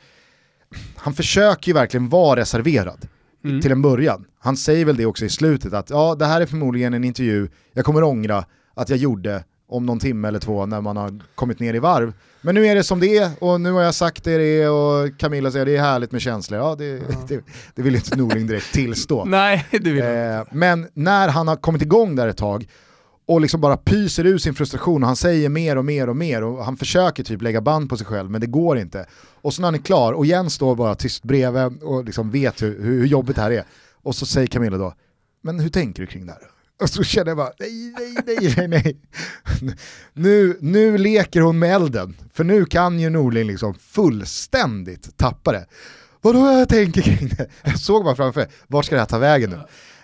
[0.97, 3.09] Han försöker ju verkligen vara reserverad
[3.45, 3.61] Mm.
[3.61, 4.25] till en början.
[4.39, 7.49] Han säger väl det också i slutet att ja, det här är förmodligen en intervju
[7.73, 11.61] jag kommer ångra att jag gjorde om någon timme eller två när man har kommit
[11.61, 12.13] ner i varv.
[12.47, 14.71] Men nu är det som det är och nu har jag sagt det det är
[14.71, 16.61] och Camilla säger det är härligt med känslor.
[16.61, 19.25] Ja, det, det, det vill inte Norling direkt tillstå.
[19.27, 22.69] Nej, det vill Eh, men när han har kommit igång där ett tag
[23.27, 26.43] och liksom bara pyser ur sin frustration och han säger mer och mer och mer
[26.43, 29.07] och han försöker typ lägga band på sig själv men det går inte.
[29.43, 32.63] Och så när han är klar och Jens står bara tyst bredvid och liksom vet
[32.63, 33.65] hur, hur jobbigt det här är.
[34.03, 34.95] Och så säger Camilla då,
[35.43, 36.56] men hur tänker du kring det här?
[36.81, 38.99] Och så känner jag bara, nej, nej, nej, nej, nej.
[40.13, 45.67] Nu, nu leker hon med elden, för nu kan ju Norling liksom fullständigt tappa det.
[46.21, 47.47] Vadå jag tänker kring det?
[47.65, 49.61] Jag såg bara framför mig, vart ska det här ta vägen nu?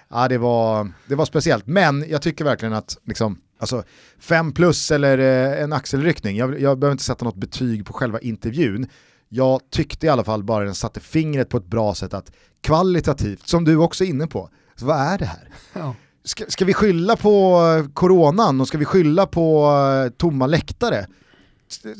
[0.08, 3.84] Ja, det, var, det var speciellt, men jag tycker verkligen att liksom, alltså,
[4.18, 8.20] fem plus eller eh, en axelryckning, jag, jag behöver inte sätta något betyg på själva
[8.20, 8.88] intervjun.
[9.28, 13.48] Jag tyckte i alla fall bara den satte fingret på ett bra sätt att kvalitativt,
[13.48, 15.48] som du också är inne på, så vad är det här?
[15.72, 15.94] Ja.
[16.24, 19.66] Ska, ska vi skylla på eh, coronan och ska vi skylla på
[20.06, 21.06] eh, tomma läktare?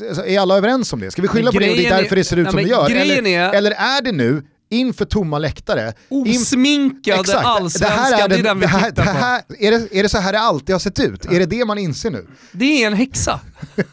[0.08, 1.10] Alltså, Är alla överens om det?
[1.10, 2.68] Ska vi skylla på det och det är därför det ser ut Nej, som det
[2.68, 2.90] gör?
[2.90, 7.46] Eller, är- eller är det nu, inför tomma läktare, Osminkade Exakt.
[7.46, 9.16] allsvenska, det är den vi det här, tittar det på.
[9.18, 11.24] här, är, det, är det så här det alltid har sett ut?
[11.24, 12.26] Är det det man inser nu?
[12.52, 13.40] Det är en häxa.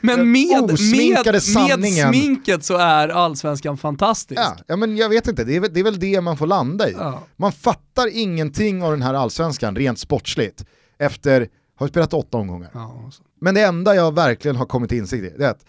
[0.00, 2.12] Men med, med, osminkade med sanningen.
[2.12, 4.40] sminket så är allsvenskan fantastisk.
[4.40, 6.46] Ja, ja men jag vet inte, det är, väl- det är väl det man får
[6.46, 6.92] landa i.
[6.92, 7.22] Ja.
[7.36, 10.64] Man fattar ingenting av den här allsvenskan rent sportsligt
[10.98, 12.70] efter, har vi spelat åtta omgångar.
[12.74, 13.10] Ja.
[13.40, 15.64] Men det enda jag verkligen har kommit till insikt i, det är att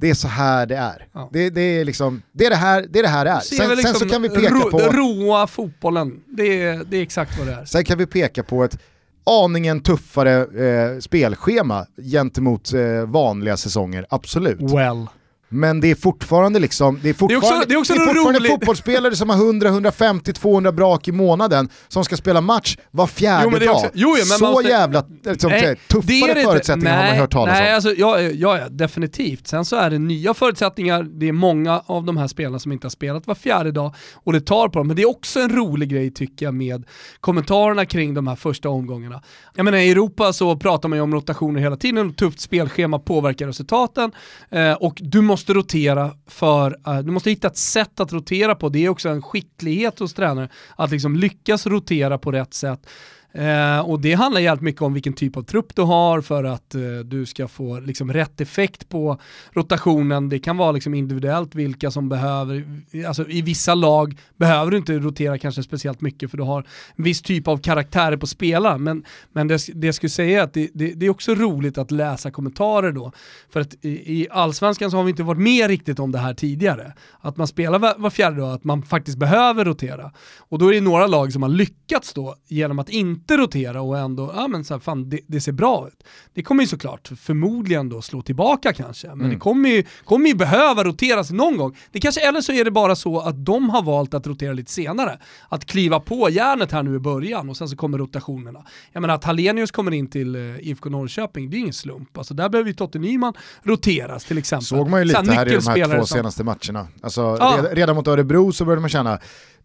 [0.00, 1.08] det är så här det är.
[1.12, 1.30] Ja.
[1.32, 3.40] Det, det, är liksom, det, är det, här, det är det här det är.
[3.40, 4.78] Sen, väl sen så liksom kan vi peka ro, på...
[4.78, 7.64] Råa fotbollen, det är, det är exakt vad det är.
[7.64, 8.78] Sen kan vi peka på ett
[9.26, 14.60] aningen tuffare eh, spelschema gentemot eh, vanliga säsonger, absolut.
[14.60, 15.06] Well.
[15.48, 18.50] Men det är fortfarande liksom, det är fortfarande, det är också något fortfarande roligt.
[18.52, 23.44] fotbollsspelare som har 100, 150, 200 brak i månaden som ska spela match var fjärde
[23.44, 23.76] Jo, det är dag.
[23.76, 27.20] också- jo, Så måste- jävla liksom, Nej, det är tuffare det förutsättningar har man Nej,
[27.20, 27.74] hört talas nej, om.
[27.74, 29.46] Alltså, ja, ja, ja, definitivt.
[29.46, 32.84] Sen så är det nya förutsättningar, det är många av de här spelarna som inte
[32.84, 34.86] har spelat var fjärde dag och det tar på dem.
[34.86, 36.84] Men det är också en rolig grej tycker jag med
[37.20, 39.22] kommentarerna kring de här första omgångarna.
[39.54, 42.98] Jag menar i Europa så pratar man ju om rotationer hela tiden, och tufft spelschema
[42.98, 44.12] påverkar resultaten
[44.50, 48.68] eh, och du måste rotera för, eh, du måste hitta ett sätt att rotera på.
[48.68, 52.86] Det är också en skicklighet hos tränare att liksom lyckas rotera på rätt sätt.
[53.32, 56.74] Eh, och det handlar jävligt mycket om vilken typ av trupp du har för att
[56.74, 59.18] eh, du ska få liksom, rätt effekt på
[59.52, 60.28] rotationen.
[60.28, 62.64] Det kan vara liksom, individuellt vilka som behöver,
[63.06, 67.04] alltså i vissa lag behöver du inte rotera kanske speciellt mycket för du har en
[67.04, 68.82] viss typ av karaktärer på spelaren.
[68.82, 71.78] Men, men det, det jag skulle säga är att det, det, det är också roligt
[71.78, 73.12] att läsa kommentarer då.
[73.52, 76.34] För att i, i allsvenskan så har vi inte varit med riktigt om det här
[76.34, 76.92] tidigare.
[77.20, 80.12] Att man spelar var, var fjärde dag, att man faktiskt behöver rotera.
[80.38, 83.98] Och då är det några lag som har lyckats då genom att inte rotera och
[83.98, 86.04] ändå, ja men så här, fan det, det ser bra ut.
[86.34, 90.34] Det kommer ju såklart förmodligen då slå tillbaka kanske, men det kommer ju, kommer ju
[90.34, 91.76] behöva roteras någon gång.
[91.92, 94.72] Det kanske, eller så är det bara så att de har valt att rotera lite
[94.72, 95.18] senare.
[95.48, 98.64] Att kliva på järnet här nu i början och sen så kommer rotationerna.
[98.92, 102.18] Jag menar att Hallenius kommer in till eh, IFK Norrköping, det är ingen slump.
[102.18, 104.66] Alltså där behöver ju Totte Nyman roteras till exempel.
[104.66, 106.88] Såg man ju Så lite här i de här två som- senaste matcherna.
[107.02, 107.54] Alltså, Ja.
[107.58, 109.18] redan, redan mot Örebro så började man känna,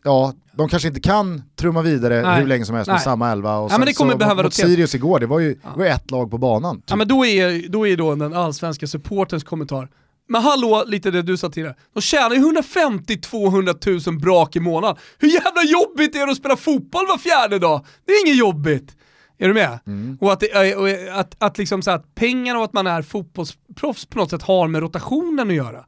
[0.03, 2.39] ja, de kanske inte kan trumma vidare Nej.
[2.39, 3.03] hur länge som helst med Nej.
[3.03, 3.57] samma elva.
[3.57, 4.53] Och Ja, men det kommer så behöva mot.
[4.53, 6.75] Sirius igår, det var ju det var ett lag på banan.
[6.75, 6.89] typ.
[6.89, 9.89] Ja men då är, då är då den allsvenska supportens kommentar.
[10.27, 11.75] Men hallå, lite det du sa tidigare.
[11.93, 14.97] De tjänar ju 150-200 000 brak i månaden.
[15.17, 17.85] Hur jävla jobbigt är det att spela fotboll var fjärde dag?
[18.05, 18.95] Det är inget jobbigt.
[19.37, 19.79] Är du med?
[20.19, 24.05] Och, att, det, och att, att, liksom så att pengarna och att man är fotbollsproffs
[24.05, 25.85] på något sätt har med rotationen att göra.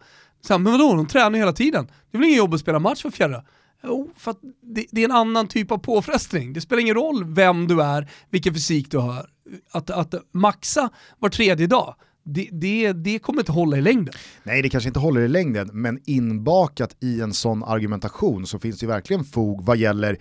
[0.47, 1.85] Så här, men vadå, de tränar hela tiden.
[2.11, 3.43] Det är väl ingen jobb att spela match för fjärde dag?
[3.85, 6.53] Jo, för att det, det är en annan typ av påfrestning.
[6.53, 9.29] Det spelar ingen roll vem du är, vilken fysik du har.
[9.71, 14.13] Att, att maxa var tredje dag, det, det, det kommer inte hålla i längden.
[14.43, 18.79] Nej, det kanske inte håller i längden, men inbakat i en sån argumentation så finns
[18.79, 20.17] det ju verkligen fog vad gäller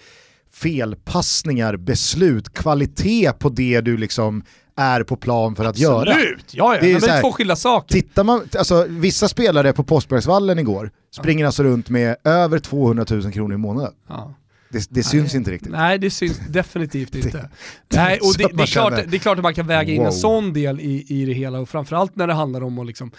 [0.53, 4.44] felpassningar, beslut, kvalitet på det du liksom
[4.76, 5.90] är på plan för att Absolut.
[5.90, 6.14] göra.
[6.14, 6.80] Absolut, ja, ja.
[6.80, 7.94] Det är det är, två skilda saker.
[7.94, 13.32] Tittar man, alltså, vissa spelare på Påskbergsvallen igår springer alltså runt med över 200 000
[13.32, 13.92] kronor i månaden.
[14.08, 14.34] Ja.
[14.68, 15.72] Det, det syns inte riktigt.
[15.72, 17.50] Nej, det syns definitivt inte.
[17.94, 20.06] Nej, och det, det, är klart, det är klart att man kan väga in wow.
[20.06, 23.10] en sån del i, i det hela och framförallt när det handlar om att liksom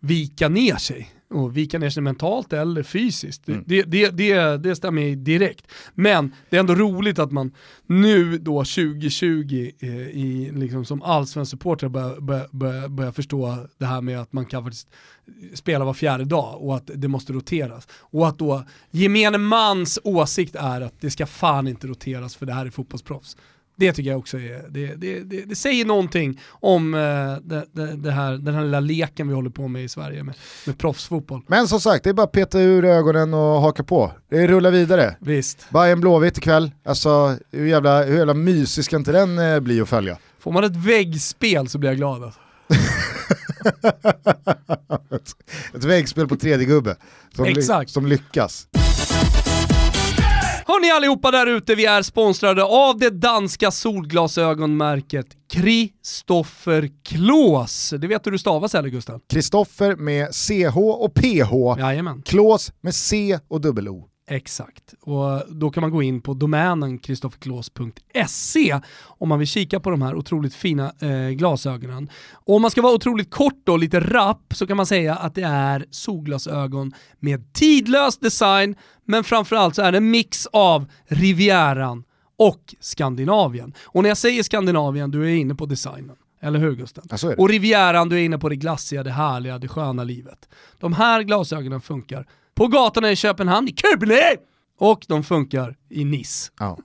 [0.00, 1.10] vika ner sig.
[1.32, 3.42] Och vika ner sig mentalt eller fysiskt.
[3.46, 3.64] Det, Mm.
[3.66, 5.66] det, det, det, det stämmer ju direkt.
[5.94, 7.52] Men det är ändå roligt att man
[7.86, 13.86] nu då 2020 eh, i, liksom, som allsvensk supporter börjar bör, bör, bör förstå det
[13.86, 14.88] här med att man kan faktiskt
[15.54, 17.88] spela var fjärde dag och att det måste roteras.
[18.00, 22.52] Och att då gemene mans åsikt är att det ska fan inte roteras för det
[22.52, 23.36] här är fotbollsproffs.
[23.82, 27.00] Det tycker jag också är, det, det, det, det säger någonting om eh,
[27.96, 30.34] det, här, den här lilla leken vi håller på med i Sverige med,
[30.66, 31.42] med proffsfotboll.
[31.46, 34.12] Men som sagt, det är bara att peta ur ögonen och haka på.
[34.30, 35.16] Det rullar vidare.
[35.20, 39.80] Visst, Bayern Blåvitt ikväll, alltså hur jävla, hur jävla mysig ska inte den eh, bli
[39.80, 40.18] att följa?
[40.38, 42.22] får man ett väggspel så blir jag glad.
[42.24, 42.40] Alltså.
[45.76, 46.96] ett, väggspel på tredje gubbe
[47.36, 48.68] som, ly- som lyckas.
[50.82, 57.94] Hörni allihopa där ute, vi är sponsrade av det danska solglasögonmärket Kristoffer Klås.
[57.98, 59.20] Det vet du hur du stavas eller Gustav?
[59.28, 62.22] Kristoffer med CH och PH, Jajamän.
[62.22, 64.11] Klås med C och dubbel O.
[64.26, 69.90] Exakt, och då kan man gå in på domänen kristofferklås.se om man vill kika på
[69.90, 72.10] de här otroligt fina eh, glasögonen.
[72.32, 75.34] Och om man ska vara otroligt kort och lite rapp så kan man säga att
[75.34, 82.04] det är solglasögon med tidlös design, men framförallt så är det en mix av Rivieran
[82.38, 83.74] och Skandinavien.
[83.82, 86.16] Och när jag säger Skandinavien, du är inne på designen.
[86.40, 87.04] Eller hur Gusten?
[87.10, 87.34] Ja.
[87.38, 90.48] Och Rivieran, du är inne på det glassiga, det härliga, det sköna livet.
[90.78, 94.36] De här glasögonen funkar på gatorna i Köpenhamn, i Köpenhamn!
[94.78, 96.50] Och de funkar i Nice.
[96.58, 96.78] Ja.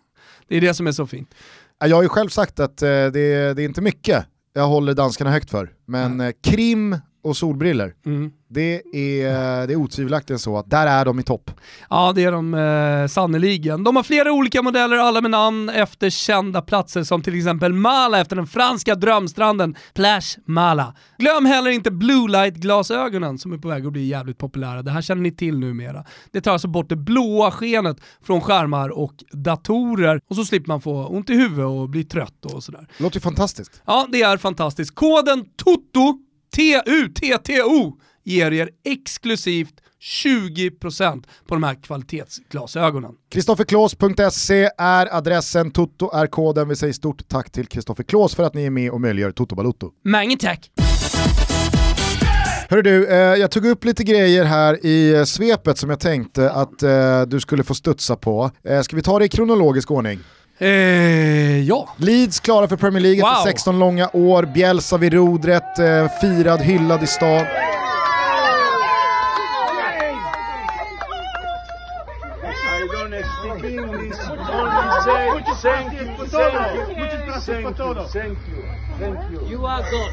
[0.48, 1.36] Det är det som är så fint.
[1.80, 4.68] Ja, Jag har ju själv sagt att eh, det, är- det är inte mycket jag
[4.68, 8.32] håller danskarna högt för, men eh, krim och solbriller, Mm.
[8.50, 11.52] det är, det är otvivelaktigt så att där är de i topp.
[11.90, 13.84] Ja, det är de eh, sannoliken.
[13.84, 18.20] De har flera olika modeller, alla med namn efter kända platser som till exempel Mala
[18.20, 20.96] efter den franska drömstranden Plage Mala.
[21.18, 24.82] Glöm heller inte Blue Light-glasögonen som är på väg att bli jävligt populära.
[24.82, 26.06] Det här känner ni till numera.
[26.32, 30.82] Det tar alltså bort det blåa skenet från skärmar och datorer och så slipper man
[30.82, 32.88] få ont i huvudet och bli trött och sådär.
[32.98, 33.82] Låter ju fantastiskt.
[33.86, 34.96] Ja, det är fantastiskt.
[34.96, 36.20] Koden TOTO,
[36.58, 37.94] T-U-T-T-O,
[38.24, 43.12] ger er exklusivt 20% på de här kvalitetsglasögonen.
[43.32, 46.70] Kristofferklås.se är adressen, Toto är koden.
[46.70, 49.56] Vi säger stort tack till Kristoffer Klås för att ni är med och möjliggör Toto
[49.56, 49.92] Balotto.
[50.06, 50.72] Mange tack!
[52.70, 56.52] Hörru du, eh, jag tog upp lite grejer här i eh, svepet som jag tänkte
[56.52, 58.52] att eh, du skulle få studsa på.
[58.64, 60.20] Eh, ska vi ta det i kronologisk ordning?
[60.60, 61.90] Eh, ja.
[61.98, 63.32] Leeds klara för Premier League Wow.
[63.32, 67.46] efter 16 långa år, Bielsa vid rodret, eh, firad, hyllad i stan.
[72.44, 74.20] I don't speak English.
[74.30, 75.30] Only say
[75.62, 76.96] thank you, thank you,
[77.40, 78.64] thank you, thank you,
[79.00, 79.40] thank you.
[79.48, 80.12] You are God.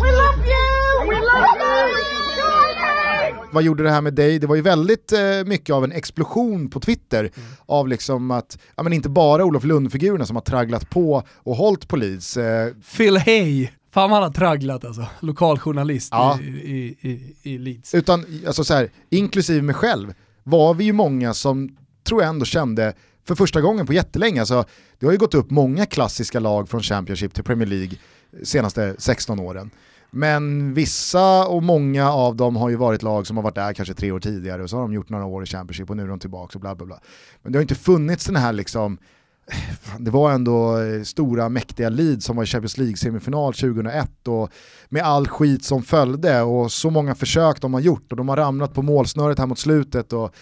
[0.00, 1.08] We love you!
[1.08, 2.67] We love you!
[3.52, 4.38] Vad gjorde det här med dig?
[4.38, 7.48] Det var ju väldigt eh, mycket av en explosion på Twitter Mm.
[7.66, 11.88] av liksom att, ja men inte bara Olof Lund-figurerna som har tragglat på och hållit
[11.88, 12.36] på Leeds.
[12.36, 13.68] Eh, Phil Hay.
[13.94, 15.06] Fan vad han har tragglat alltså.
[15.20, 16.38] Lokaljournalist Ja.
[16.42, 17.94] i, i, i, i Leeds.
[17.94, 20.14] Utan, alltså så här, inklusive mig själv,
[20.44, 21.76] var vi ju många som
[22.08, 22.92] tror jag ändå kände
[23.26, 24.64] för första gången på jättelänge, alltså,
[24.98, 27.96] det har ju gått upp många klassiska lag från Championship till Premier League
[28.42, 29.70] senaste 16 åren.
[30.10, 33.94] Men vissa och många av dem har ju varit lag som har varit där kanske
[33.94, 36.08] tre år tidigare och så har de gjort några år i Championship och nu är
[36.08, 37.00] de tillbaka och bla bla bla.
[37.42, 38.98] Men det har inte funnits den här liksom,
[39.98, 44.50] det var ändå eh, stora mäktiga Leeds som var i Champions League-semifinal 2001 och
[44.88, 48.36] med all skit som följde och så många försök de har gjort och de har
[48.36, 50.12] ramlat på målsnöret här mot slutet.
[50.12, 50.34] Och,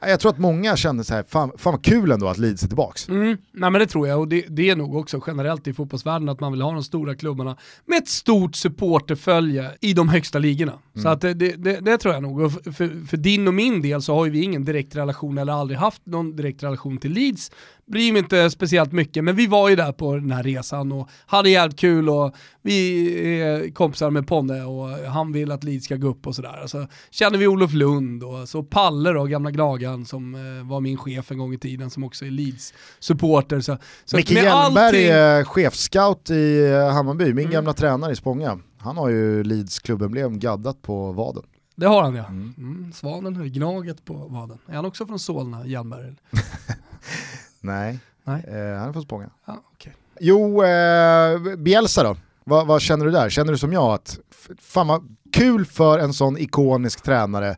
[0.00, 2.66] jag tror att många kände så här, fan, fan vad kul ändå att Leeds är
[2.66, 3.08] tillbaks.
[3.08, 6.28] Mm, nej men det tror jag och det, det är nog också generellt i fotbollsvärlden
[6.28, 7.56] att man vill ha de stora klubbarna
[7.86, 10.78] med ett stort supporterfölje i de högsta ligorna.
[11.02, 12.40] Så att det, det, det, tror jag nog.
[12.40, 15.38] Och för, för, för din och min del så har ju vi ingen direkt relation
[15.38, 17.50] eller aldrig haft någon direkt relation till Leeds.
[17.88, 21.08] Bryr mig inte speciellt mycket men vi var ju där på den här resan och
[21.26, 25.96] hade jävligt kul och vi är kompisar med Ponne och han vill att Leeds ska
[25.96, 26.62] gå upp och sådär.
[26.66, 30.96] Så känner vi Olof Lund och så Palle då, gamla Glagan som eh, var min
[30.96, 33.60] chef en gång i tiden som också är Leeds-supporter.
[33.60, 37.50] Så, så Micke Hjelmberg allting- är chefscout i eh, Hammarby, min Mm.
[37.50, 38.58] gamla tränare i Spånga.
[38.78, 41.42] Han har ju Leeds klubbemblem gaddat på vaden.
[41.76, 42.24] Det har han ja.
[42.26, 42.92] Mm.
[42.94, 44.58] Svanen har ju gnaget på vaden.
[44.66, 46.14] Är han också från Solna, Hjelmberg?
[47.60, 48.44] Nej, Nej.
[48.48, 49.30] Eh, han är från Spånga.
[49.46, 49.92] Ja, okay.
[50.20, 52.16] Jo, eh, Bielsa då?
[52.44, 53.30] Va, vad känner du där?
[53.30, 54.18] Känner du som jag att,
[54.60, 57.56] fan vad kul för en sån ikonisk tränare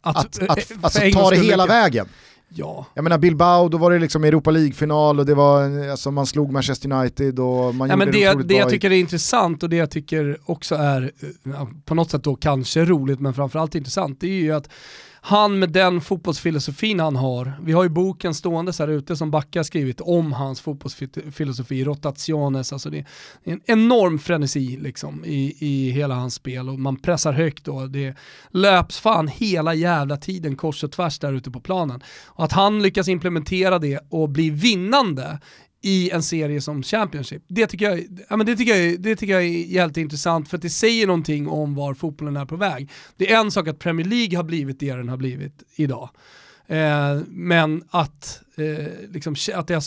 [0.00, 1.76] att, att, att, att alltså, ta det hela mycket.
[1.76, 2.08] vägen?
[2.48, 2.86] Ja.
[2.94, 6.52] Jag menar Bilbao, då var det liksom Europa League-final och det var, alltså man slog
[6.52, 9.70] Manchester United och man ja, gjorde men det, det, det jag tycker är intressant och
[9.70, 11.12] det jag tycker också är
[11.84, 14.68] på något sätt då kanske roligt men framförallt intressant, det är ju att
[15.26, 19.58] han med den fotbollsfilosofin han har, vi har ju boken stående här ute som Backa
[19.58, 23.06] har skrivit om hans fotbollsfilosofi, rotationes, alltså det är
[23.44, 28.16] en enorm frenesi liksom i, i hela hans spel och man pressar högt och det
[28.50, 32.02] löps fan hela jävla tiden kors och tvärs där ute på planen.
[32.26, 35.38] Och att han lyckas implementera det och bli vinnande
[35.84, 37.42] i en serie som Championship.
[37.48, 40.56] Det tycker jag, ja, men det tycker jag, det tycker jag är jävligt intressant för
[40.56, 42.90] att det säger någonting om var fotbollen är på väg.
[43.16, 46.10] Det är en sak att Premier League har blivit det den har blivit idag.
[46.66, 49.84] Eh, men att, eh, liksom, att det har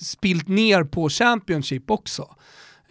[0.00, 2.36] spilt ner på Championship också.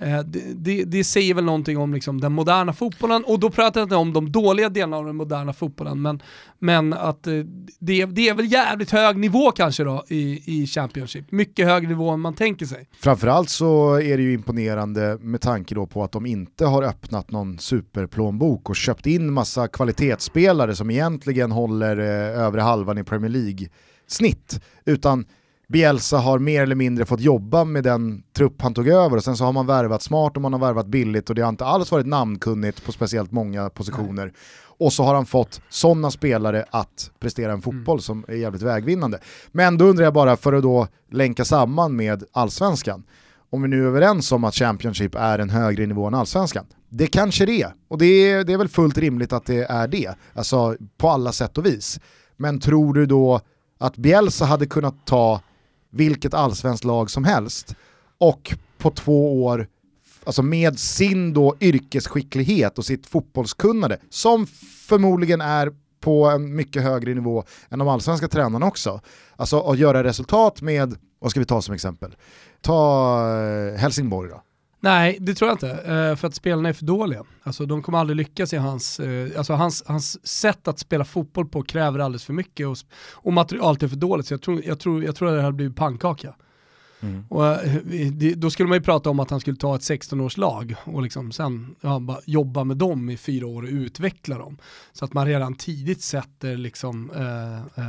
[0.04, 3.80] Eh, det, det, det, säger väl någonting om liksom den moderna fotbollen och då pratar
[3.82, 6.22] jag inte om de dåliga delarna av den moderna fotbollen men,
[6.60, 7.34] men att eh,
[7.80, 11.32] det, det är väl jävligt hög nivå kanske då i, i Championship.
[11.32, 12.88] Mycket högre nivå än man tänker sig.
[12.99, 17.32] Framförallt så är det ju imponerande med tanke då på att de inte har öppnat
[17.32, 23.32] någon superplånbok och köpt in massa kvalitetsspelare som egentligen håller eh, övre halvan i Premier
[23.32, 23.68] League
[24.08, 25.26] snitt utan
[25.68, 29.38] Bielsa har mer eller mindre fått jobba med den trupp han tog över och sen
[29.38, 31.91] så har man värvat smart och man har värvat billigt och det har inte alls
[31.91, 34.26] varit namnkunnigt på speciellt många positioner.
[34.26, 34.34] Nej.
[34.78, 38.01] Och så har han fått sådana spelare att prestera en fotboll mm.
[38.01, 39.20] som är jävligt vägvinnande.
[39.51, 43.03] Men då undrar jag bara, för att då länka samman med allsvenskan,
[43.49, 47.07] om vi nu är överens om att Championship är en högre nivå än allsvenskan, det
[47.07, 50.16] kanske det är, och det är, det är väl fullt rimligt att det är det,
[50.34, 51.99] alltså på alla sätt och vis.
[52.38, 53.41] Men tror du då
[53.80, 55.41] att Bielsa hade kunnat ta
[55.94, 57.76] vilket allsvenskt lag som helst
[58.18, 59.68] och på två år
[60.26, 64.48] alltså med sin då yrkesskicklighet och sitt fotbollskunnande som
[64.88, 69.02] förmodligen är på en mycket högre nivå än de allsvenska tränarna också.
[69.36, 72.16] Alltså att göra resultat med, vad ska vi ta som exempel?
[72.62, 74.41] Ta eh, Helsingborg då.
[74.84, 75.70] Nej, det tror jag inte.
[75.70, 77.24] Eh, för att spelarna är för dåliga.
[77.44, 81.48] Alltså, de kommer aldrig lyckas i hans, eh, alltså, hans, hans sätt att spela fotboll
[81.48, 82.78] på kräver alldeles för mycket och,
[83.12, 84.28] och materialet är för dåligt.
[84.28, 86.34] Så jag tror, jag tror, jag tror att det hade blivit pannkaka.
[87.04, 87.26] Mm.
[87.30, 87.82] Och, eh,
[88.36, 91.76] då skulle man ju prata om att han skulle ta ett 16-årslag och liksom sen
[91.82, 94.58] ja, jobba med dem i fyra år och utveckla dem.
[94.91, 97.84] Så att man redan tidigt sätter liksom, eh,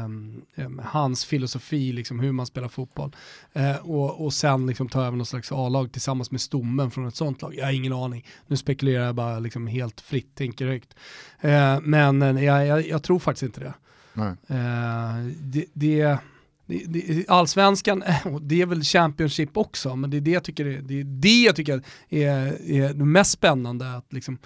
[0.65, 3.17] eh, hans filosofi, liksom, hur man spelar fotboll.
[3.53, 7.17] Eh, och, och sen liksom ta över något slags A-lag tillsammans med stommen från ett
[7.17, 7.55] sånt lag.
[7.55, 8.27] Jag har ingen aning.
[8.47, 10.95] Nu spekulerar jag bara liksom helt fritt, tänker högt.
[11.41, 13.75] Eh, men eh, jag, jag, jag, tror faktiskt inte det.
[15.41, 16.19] det, det
[17.29, 21.01] allsvenskan, eh, det är väl Championship också, men det är det jag tycker, är, det,
[21.01, 23.97] är det jag tycker är, är det mest spännande.
[23.97, 24.39] Att liksom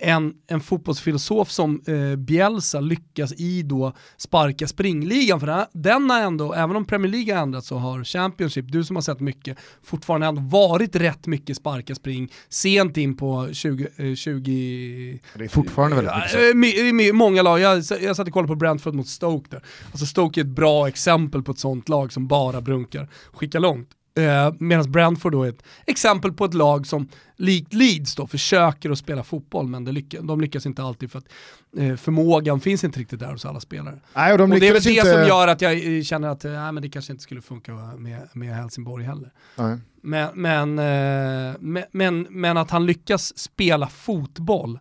[0.00, 6.54] en, en fotbollsfilosof som eh, Bielsa lyckas i då sparka springligan, för den har ändå,
[6.54, 10.26] även om Premier League har ändrats så har Championship, du som har sett mycket, fortfarande
[10.26, 13.88] ändå varit rätt mycket sparka spring sent in på 20...
[13.96, 17.08] Eh, 20 det är fortfarande väldigt mycket så.
[17.08, 19.62] Eh, många lag, jag, jag satt och kollade på Brentford mot Stoke där.
[19.90, 23.88] Alltså Stoke är ett bra exempel på ett sånt lag som bara brunkar, skicka långt.
[24.20, 28.90] Eh, Medan Brentford då är ett exempel på ett lag som likt Leeds då försöker
[28.90, 31.28] att spela fotboll men det lyckas, de lyckas inte alltid för att
[31.76, 34.00] eh, förmågan finns inte riktigt där hos alla spelare.
[34.14, 35.12] Nej, och, de och det är väl det inte...
[35.12, 38.28] som gör att jag eh, känner att eh, men det kanske inte skulle funka med,
[38.32, 39.32] med Helsingborg heller.
[39.56, 39.78] Nej.
[40.02, 44.78] Men, men, eh, men, men, men att han lyckas spela fotboll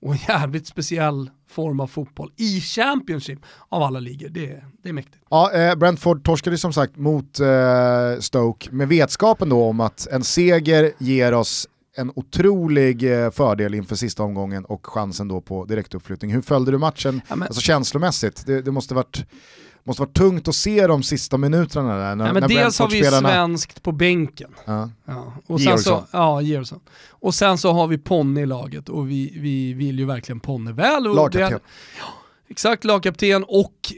[0.00, 3.38] och en jävligt speciell form av fotboll i Championship
[3.68, 4.28] av alla ligor.
[4.28, 5.24] Det, det är mäktigt.
[5.30, 10.24] Ja, eh, Brentford torskade som sagt mot eh, Stoke med vetskapen då om att en
[10.24, 16.32] seger ger oss en otrolig eh, fördel inför sista omgången och chansen då på direktuppflyttning.
[16.32, 17.48] Hur följde du matchen ja, men...
[17.48, 18.46] alltså känslomässigt?
[18.46, 19.26] Det, det måste varit
[19.84, 22.16] måste vara tungt att se de sista minuterna där.
[22.16, 24.50] När, ja, men när dels har vi svenskt på bänken.
[24.64, 24.90] Ja.
[25.04, 25.34] Ja.
[25.46, 26.80] Och sen så, ja, Georgsson.
[27.10, 30.72] Och sen så har vi Ponne i laget och vi, vi vill ju verkligen Ponne
[30.72, 31.02] väl.
[31.02, 31.60] Lagkapten.
[31.98, 32.06] Ja,
[32.48, 33.92] exakt, lagkapten och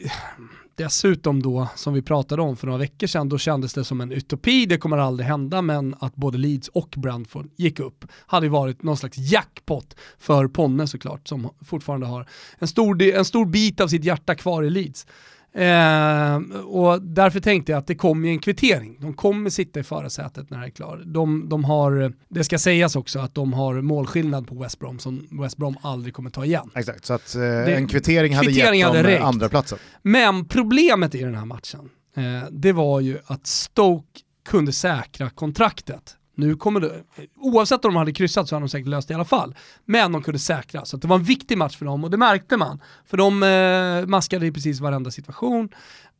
[0.76, 4.12] dessutom då, som vi pratade om för några veckor sedan, då kändes det som en
[4.12, 8.82] utopi, det kommer aldrig hända, men att både Leeds och Brentford gick upp hade varit
[8.82, 12.28] någon slags jackpot för Ponne såklart, som fortfarande har
[12.58, 15.06] en stor, en stor bit av sitt hjärta kvar i Leeds.
[15.54, 18.96] Eh, och därför tänkte jag att det kommer en kvittering.
[19.00, 20.98] De kommer sitta i förarsätet när det är klart.
[21.04, 25.28] De, de har, det ska sägas också att de har målskillnad på West Brom som
[25.42, 26.70] West Brom aldrig kommer ta igen.
[26.74, 29.24] Exakt, så att eh, en kvittering hade kvittering gett dem räckt.
[29.24, 29.78] andra platsen.
[30.02, 36.16] Men problemet i den här matchen, eh, det var ju att Stoke kunde säkra kontraktet.
[36.34, 37.02] Nu kommer det,
[37.36, 39.54] oavsett om de hade kryssat så hade de säkert löst det i alla fall.
[39.84, 42.56] Men de kunde säkra, så det var en viktig match för dem och det märkte
[42.56, 42.80] man.
[43.06, 45.68] För de eh, maskade i precis varenda situation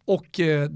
[0.04, 0.70] och eh,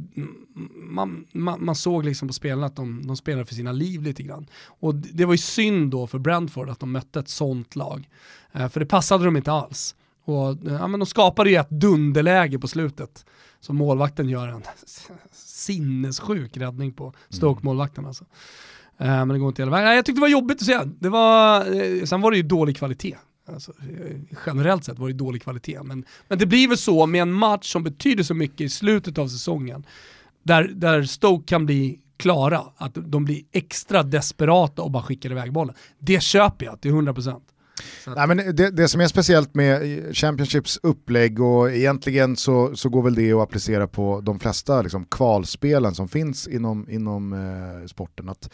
[0.74, 4.22] man, man, man såg liksom på spelarna att de, de spelade för sina liv lite
[4.22, 4.46] grann.
[4.66, 8.08] Och det var ju synd då för Brentford att de mötte ett sånt lag.
[8.52, 9.94] Eh, för det passade dem inte alls.
[10.24, 13.26] Och, eh, ja, men de skapade ju ett dunderläge på slutet.
[13.60, 14.62] Så målvakten gör en
[15.32, 18.24] sinnessjuk räddning på Stoke-målvakten alltså.
[19.00, 19.84] Eh, men det går inte hela vägen.
[19.86, 20.78] Nej, jag tyckte det var jobbigt att se.
[21.00, 23.16] Det var, eh, sen var det ju dålig kvalitet.
[23.52, 25.82] Alltså, eh, generellt sett var det dålig kvalitet.
[25.82, 29.18] Men, men det blir väl så med en match som betyder så mycket i slutet
[29.18, 29.86] av säsongen.
[30.42, 35.52] Där, där Stoke kan bli klara, att de blir extra desperata och bara skickar iväg
[35.52, 35.74] bollen.
[35.98, 37.28] Det köper jag till 100%.
[38.06, 39.82] Att- Nej, men det, det som är speciellt med
[40.16, 45.04] Championships upplägg och egentligen så, så går väl det att applicera på de flesta liksom,
[45.04, 48.28] kvalspelen som finns inom, inom eh, sporten.
[48.28, 48.50] Att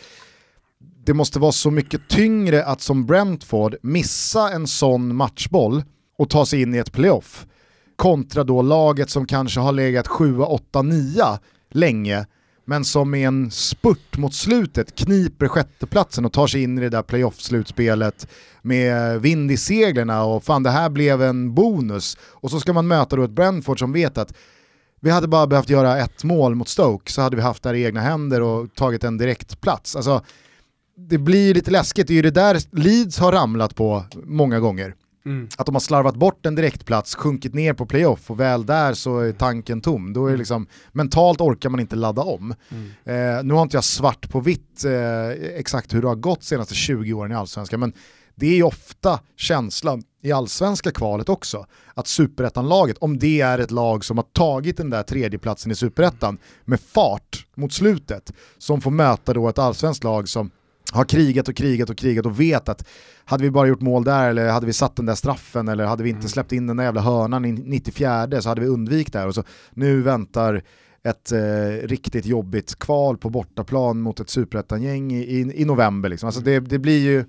[1.06, 5.82] det måste vara så mycket tyngre att som Brentford missa en sån matchboll
[6.18, 7.46] och ta sig in i ett playoff
[7.96, 11.38] kontra då laget som kanske har legat 7, 8, 9
[11.70, 12.26] länge
[12.64, 16.88] men som med en spurt mot slutet kniper sjätteplatsen och tar sig in i det
[16.88, 18.28] där playoff-slutspelet
[18.62, 22.16] med vind i seglerna och fan det här blev en bonus.
[22.30, 24.34] Och så ska man möta då ett Brentford som vet att
[25.00, 27.76] vi hade bara behövt göra ett mål mot Stoke så hade vi haft det här
[27.76, 29.96] i egna händer och tagit en direkt plats.
[29.96, 30.22] Alltså,
[30.96, 34.94] det blir lite läskigt, det är ju det där Leeds har ramlat på många gånger.
[35.26, 35.48] Mm.
[35.56, 39.18] Att de har slarvat bort en direktplats, sjunkit ner på playoff och väl där så
[39.18, 40.12] är tanken tom.
[40.12, 42.54] Då är det liksom, mentalt orkar man inte ladda om.
[43.04, 46.46] Eh, nu har inte jag svart på vitt eh, exakt hur det har gått de
[46.46, 47.92] senaste 20 åren i allsvenskan, men
[48.34, 53.70] det är ju ofta känslan i allsvenska kvalet också, att superettanlaget, om det är ett
[53.70, 58.90] lag som har tagit den där tredjeplatsen i superettan med fart mot slutet, som får
[58.90, 60.50] möta då ett allsvenskt lag som
[60.92, 62.88] har krigat och krigat och krigat och vet att
[63.24, 66.02] hade vi bara gjort mål där eller hade vi satt den där straffen eller hade
[66.02, 69.18] vi inte släppt in den där jävla hörnan i 94 så hade vi undvikit det
[69.18, 69.26] här.
[69.26, 70.62] Och så, nu väntar
[71.02, 76.08] ett eh, riktigt jobbigt kval på bortaplan mot ett superettangäng i, i, i november.
[76.08, 76.26] Liksom.
[76.26, 77.24] Alltså det, det blir ju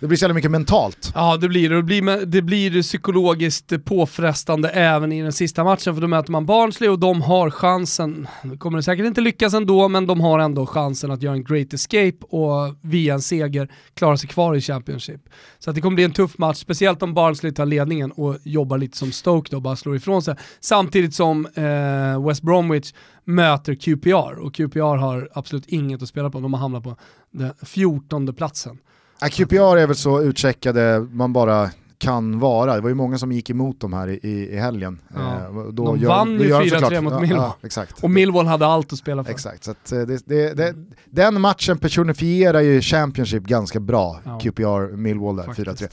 [0.00, 1.12] det blir så jävla mycket mentalt.
[1.14, 1.82] Ja det blir det.
[1.82, 6.90] Blir, det blir psykologiskt påfrestande även i den sista matchen för då möter man Barnsley
[6.90, 10.66] och de har chansen, det kommer det säkert inte lyckas ändå, men de har ändå
[10.66, 15.20] chansen att göra en great escape och via en seger klara sig kvar i Championship.
[15.58, 18.78] Så att det kommer bli en tuff match, speciellt om Barnsley tar ledningen och jobbar
[18.78, 20.36] lite som Stoke då, bara slår ifrån sig.
[20.60, 22.92] Samtidigt som eh, West Bromwich
[23.24, 26.96] möter QPR och QPR har absolut inget att spela på, de har hamnat på
[27.30, 28.78] den 14 platsen.
[29.24, 32.74] Ja, QPR är väl så utcheckade man bara kan vara.
[32.74, 34.20] Det var ju många som gick emot dem här i,
[34.52, 34.98] i, helgen.
[35.14, 35.20] Ja.
[35.20, 37.40] Eh, då De gör, vann ju gör de 4-3 såklart- mot ja, Millwall.
[37.40, 38.04] Ja, exakt.
[38.04, 39.30] Och Millwall hade allt att spela för.
[39.30, 40.74] Exakt, så eh, det, det, det,
[41.10, 44.38] den matchen personifierar ju Championship ganska bra, Ja.
[44.42, 45.68] QPR Millwall där, Faktiskt.
[45.68, 45.88] 4-3.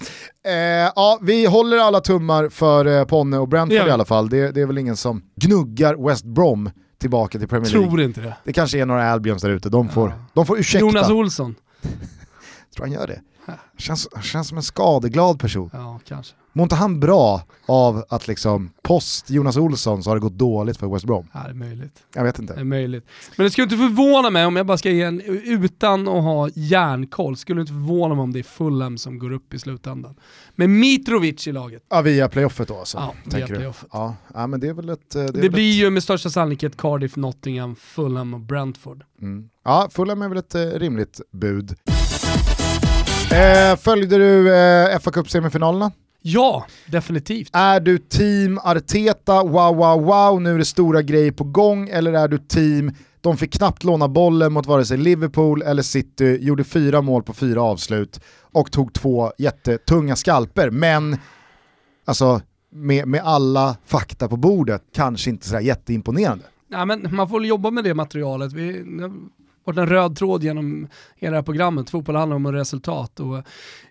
[0.46, 4.30] Eh, ja, vi håller alla tummar för eh, Ponne och Brentford i alla fall.
[4.30, 6.70] Det, är väl ingen som gnuggar West Brom
[7.00, 7.88] tillbaka till Premier League.
[7.88, 8.36] Tror inte det.
[8.44, 10.16] Det kanske är några Albions där ute, de får, Ja.
[10.34, 10.86] de får ursäkta.
[10.86, 11.56] Jonas Olsson.
[12.76, 13.22] Tror han gör det?
[13.78, 15.70] Känns, känns som en skadeglad person.
[15.74, 16.34] Ja, kanske.
[16.54, 20.78] Mår inte han bra av att liksom post Jonas Olsson så har det gått dåligt
[20.78, 21.28] för West Brom?
[21.34, 22.04] Ja, det är möjligt.
[22.16, 22.64] Jag vet Det är inte.
[22.64, 23.06] möjligt.
[23.36, 26.50] Men det skulle inte förvåna mig om jag bara ska ge en, utan att ha
[26.56, 30.16] järnkoll, skulle inte förvåna mig om det är Fulham som går upp i slutändan.
[30.56, 31.84] Med Mitrovic i laget.
[31.90, 32.98] Ja, via playoffet då alltså.
[32.98, 33.90] Ja, via playoffet.
[33.92, 35.10] Ja, ja, men det är väl ett...
[35.10, 39.04] Det, väl blir ett, ju med största sannolikhet Cardiff, Nottingham, Fulham och Brentford.
[39.22, 39.50] Mm.
[39.64, 41.76] Ja, Fulham är väl ett eh, rimligt bud.
[43.32, 45.92] Eh, följde du eh, fa Cup-semifinalerna?
[46.22, 47.50] Ja, definitivt.
[47.54, 52.14] Är du team Arteta, wow wow wow, nu är det stora grejer på gång, eller
[52.14, 56.64] är du team, de fick knappt låna bollen mot vare sig Liverpool eller City, gjorde
[56.64, 61.18] fyra mål på fyra avslut och tog två jättetunga skalper, men
[62.06, 66.46] alltså med, med alla fakta på bordet, kanske inte sådär jätteimponerande.
[66.68, 68.54] Ja, men man får väl jobba med det materialet.
[68.54, 68.84] Vi,
[69.64, 71.90] varit en röd tråd genom hela det här programmet.
[71.90, 73.20] Fotboll handlar om resultat.
[73.20, 73.44] Och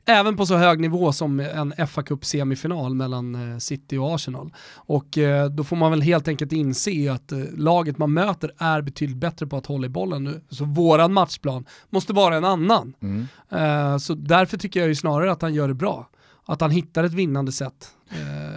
[0.05, 4.53] även på så hög nivå som en fa Cup semifinal mellan eh, City och Arsenal.
[4.75, 8.83] Och eh, då får man väl helt enkelt inse att eh, laget man möter är
[8.83, 10.41] betydligt bättre på att hålla i bollen nu.
[10.49, 12.95] Så våran matchplan måste vara en annan.
[13.03, 13.27] Mm.
[14.01, 16.09] Så därför tycker jag ju snarare att han gör det bra.
[16.47, 17.95] Att han hittar ett vinnande sätt.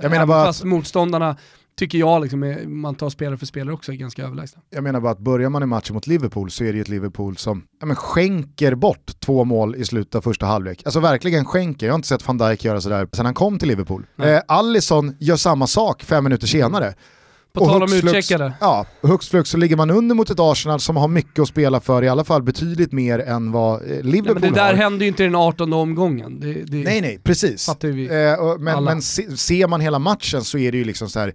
[0.01, 1.36] Eh, menar bara fast motståndarna
[1.78, 4.61] tycker jag, liksom, är, man tar spelare för spelare också, är ganska överlägsna.
[4.69, 6.89] Jag menar bara att börjar man i matchen mot Liverpool så är det ju ett
[6.89, 10.82] Liverpool som ja, men skänker bort två mål i slutet av första halvlek.
[10.86, 13.67] Alltså verkligen skänker, jag har inte sett van Dijk göra sådär sedan han kom till
[13.67, 14.05] Liverpool.
[14.21, 16.93] Eh, Allison gör samma sak fem minuter senare.
[17.53, 18.53] På tal om utcheckade.
[18.59, 21.80] Ja, hux flux så ligger man under mot ett Arsenal som har mycket att spela
[21.80, 24.74] för, i alla fall betydligt mer än vad eh, Nej, Liverpool men det där har.
[24.74, 26.39] händer ju inte i den 18 omgången.
[26.39, 27.69] Det, det Nej nej, precis.
[27.69, 31.19] Eh, och, men men se, ser man hela matchen så är det ju liksom så
[31.19, 31.34] här.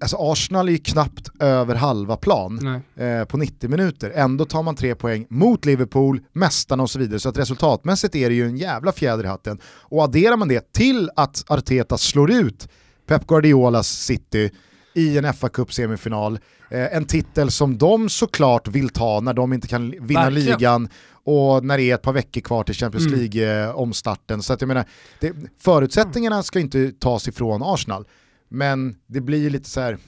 [0.00, 4.10] Alltså Arsenal är ju knappt över halva plan eh, på 90 minuter.
[4.14, 7.20] Ändå tar man tre poäng mot Liverpool, mästarna och så vidare.
[7.20, 9.58] Så att resultatmässigt är det ju en jävla fjäder i hatten.
[9.64, 12.68] Och adderar man det till att Arteta slår ut
[13.06, 14.50] Pep Guardiolas City
[14.94, 16.38] i en fa Cup semifinal
[16.70, 20.58] eh, en titel som de såklart vill ta när de inte kan vinna Verkligen.
[20.58, 20.88] ligan
[21.24, 23.18] och när det är ett par veckor kvar till Champions Mm.
[23.20, 24.42] League-omstarten.
[24.42, 24.84] Så att jag menar,
[25.20, 28.04] det, förutsättningarna ska inte tas ifrån Arsenal.
[28.48, 29.98] Men det blir ju lite så här,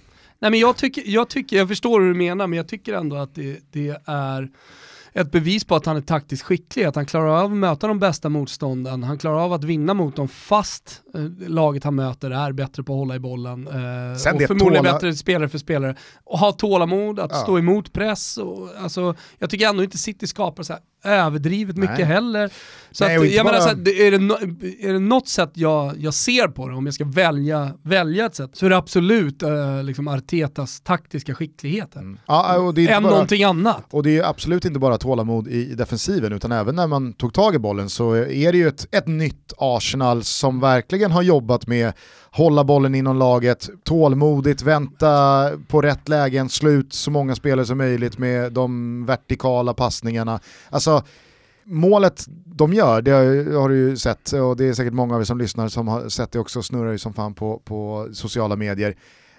[0.40, 3.16] Nej men jag tycker, jag tycker, jag förstår hur du menar, men jag tycker ändå
[3.16, 4.48] att det, det är
[5.12, 7.98] ett bevis på att han är taktiskt skicklig, att han klarar av att möta de
[7.98, 12.52] bästa motstånden, han klarar av att vinna mot dem fast eh, laget han möter är
[12.52, 15.96] bättre på att hålla i bollen eh, Sen och förmodligen tåla- bättre spelare för spelare.
[16.24, 17.38] Och ha tålamod, att Ja.
[17.38, 18.36] stå emot press.
[18.38, 22.06] Och, alltså, jag tycker ändå inte City skapar så här överdrivet mycket Nej.
[22.06, 22.50] heller.
[22.90, 24.32] Så Nej, att, jag menar, bara- så här, är, det no,
[24.80, 28.34] är det något sätt jag, jag ser på det, om jag ska välja, välja ett
[28.34, 32.16] sätt, så är det absolut eh, liksom Artetas taktiska skicklighet här.
[32.26, 33.84] ja, och det är Än bara, någonting annat.
[33.90, 37.54] Och det är absolut inte bara tålamod i defensiven utan även när man tog tag
[37.54, 41.92] i bollen så är det ju ett, ett nytt Arsenal som verkligen har jobbat med
[42.30, 47.78] hålla bollen inom laget, tålmodigt, vänta på rätt lägen, slå ut så många spelare som
[47.78, 50.40] möjligt med de vertikala passningarna.
[50.70, 51.02] Alltså
[51.64, 53.10] målet de gör, det
[53.56, 56.08] har du ju sett och det är säkert många av er som lyssnar som har
[56.08, 58.96] sett det också, snurrar ju som fan på, på sociala medier.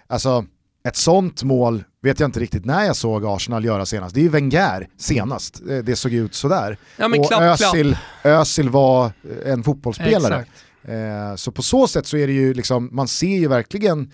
[0.07, 0.45] Alltså
[0.83, 4.15] ett sånt mål vet jag inte riktigt när jag såg Arsenal göra senast.
[4.15, 6.77] Det är ju Wenger senast, det, det såg ut sådär.
[6.97, 9.11] Ja men och klapp, Özil, Özil var
[9.45, 10.35] en fotbollsspelare.
[10.35, 10.65] Exakt.
[10.84, 14.11] Eh, så på så sätt så är det ju liksom, man ser ju verkligen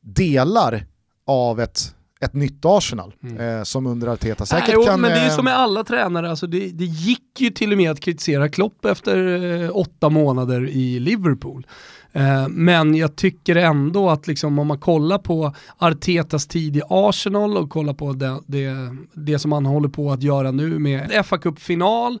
[0.00, 0.86] delar
[1.26, 5.00] av ett, ett nytt Arsenal eh, som under Arteta säkert Nej, jo, kan...
[5.00, 7.72] men det är ju eh, som med alla tränare, alltså det, det gick ju till
[7.72, 11.66] och med att kritisera Klopp efter eh, åtta månader i Liverpool.
[12.12, 17.56] Eh, men jag tycker ändå att liksom, om man kollar på Artetas tid i Arsenal
[17.56, 18.74] och kollar på det, det,
[19.12, 22.18] det som han håller på att göra nu med fa Cup-final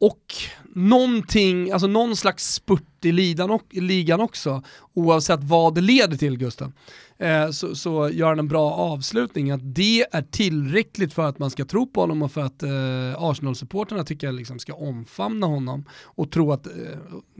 [0.00, 0.34] och
[0.74, 4.62] någonting, alltså någon slags spurt i ligan, och, ligan också,
[4.94, 6.72] oavsett vad det leder till Gusten,
[7.18, 9.50] eh, så, så gör han en bra avslutning.
[9.50, 13.22] Att det är tillräckligt för att man ska tro på honom och för att eh,
[13.22, 16.72] Arsenal-supporterna tycker jag liksom ska omfamna honom och tro att, eh,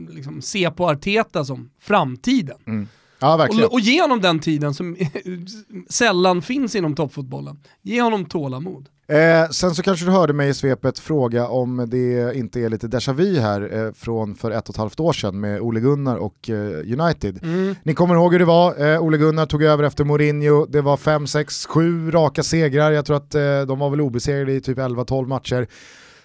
[0.09, 2.57] liksom, se på Arteta som framtiden.
[2.67, 2.87] mm.
[3.25, 3.65] Ja, verkligen.
[3.65, 4.97] Och, och ge honom den tiden som
[5.89, 7.59] sällan finns inom toppfotbollen.
[7.81, 8.89] Ge honom tålamod.
[9.07, 12.87] Eh, sen så kanske du hörde mig i svepet fråga om det inte är lite
[12.87, 16.15] déjà vu här eh, från för ett och ett halvt år sedan med Ole Gunnar
[16.15, 17.39] och eh, United.
[17.83, 20.97] Ni kommer ihåg hur det var, eh, Ole Gunnar tog över efter Mourinho, det var
[20.97, 24.77] 5, 6, 7 raka segrar, jag tror att eh, de var väl obesegrade i typ
[24.77, 25.67] 11-12 matcher.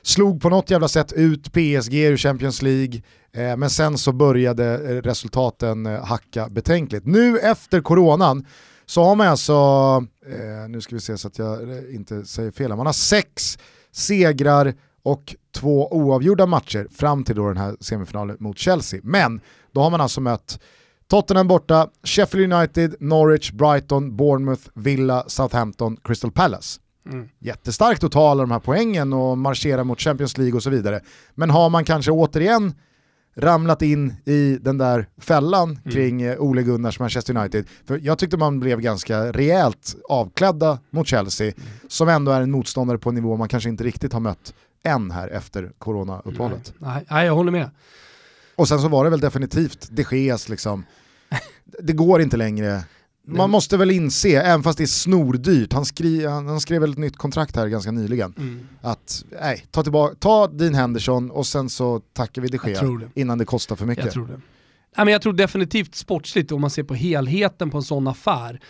[0.03, 3.03] Slog på något jävla sätt ut PSG ur Champions League,
[3.33, 7.07] men sen så började eh, resultaten eh, hacka betänkligt.
[7.07, 8.47] Nu efter coronan
[8.87, 9.53] så har man alltså,
[10.27, 13.59] eh, nu ska vi se så att jag eh, inte säger fel, man har sex
[13.93, 19.01] segrar och två oavgjorda matcher fram till då den här semifinalen mot Chelsea.
[19.03, 19.41] Men
[19.73, 20.61] då har man alltså mött
[21.09, 26.81] Tottenham borta, Sheffield United, Norwich, Brighton, Bournemouth, Villa, Southampton, Crystal Palace.
[27.39, 31.01] Jättestarkt att ta alla de här poängen och marschera mot Champions League och så vidare.
[31.35, 32.75] Men har man kanske återigen
[33.37, 37.67] ramlat in i den där fällan kring eh, Ole Gunnars Manchester United.
[37.85, 41.53] För jag tyckte man blev ganska rejält avklädda mot Chelsea,
[41.89, 45.11] som ändå är en motståndare på en nivå man kanske inte riktigt har mött än
[45.11, 46.75] här efter coronauppehållet.
[46.79, 47.71] Nej, nej, jag håller med.
[48.57, 50.85] Och sen så var det väl definitivt de Geas liksom,
[51.83, 52.85] det går inte längre.
[53.27, 56.91] Man måste väl inse, även fast det är snordyrt, han, skri, han, han skrev väl
[56.93, 58.61] ett nytt kontrakt här ganska nyligen, Mm.
[58.81, 62.99] att nej, ta, tillbaka, ta din Henderson och sen så tackar vi de Gea tror
[62.99, 63.21] det.
[63.21, 64.05] innan det kostar för mycket.
[64.05, 64.33] Jag tror det.
[64.97, 68.61] Nej, men jag tror definitivt sportsligt om man ser på helheten på en sån affär.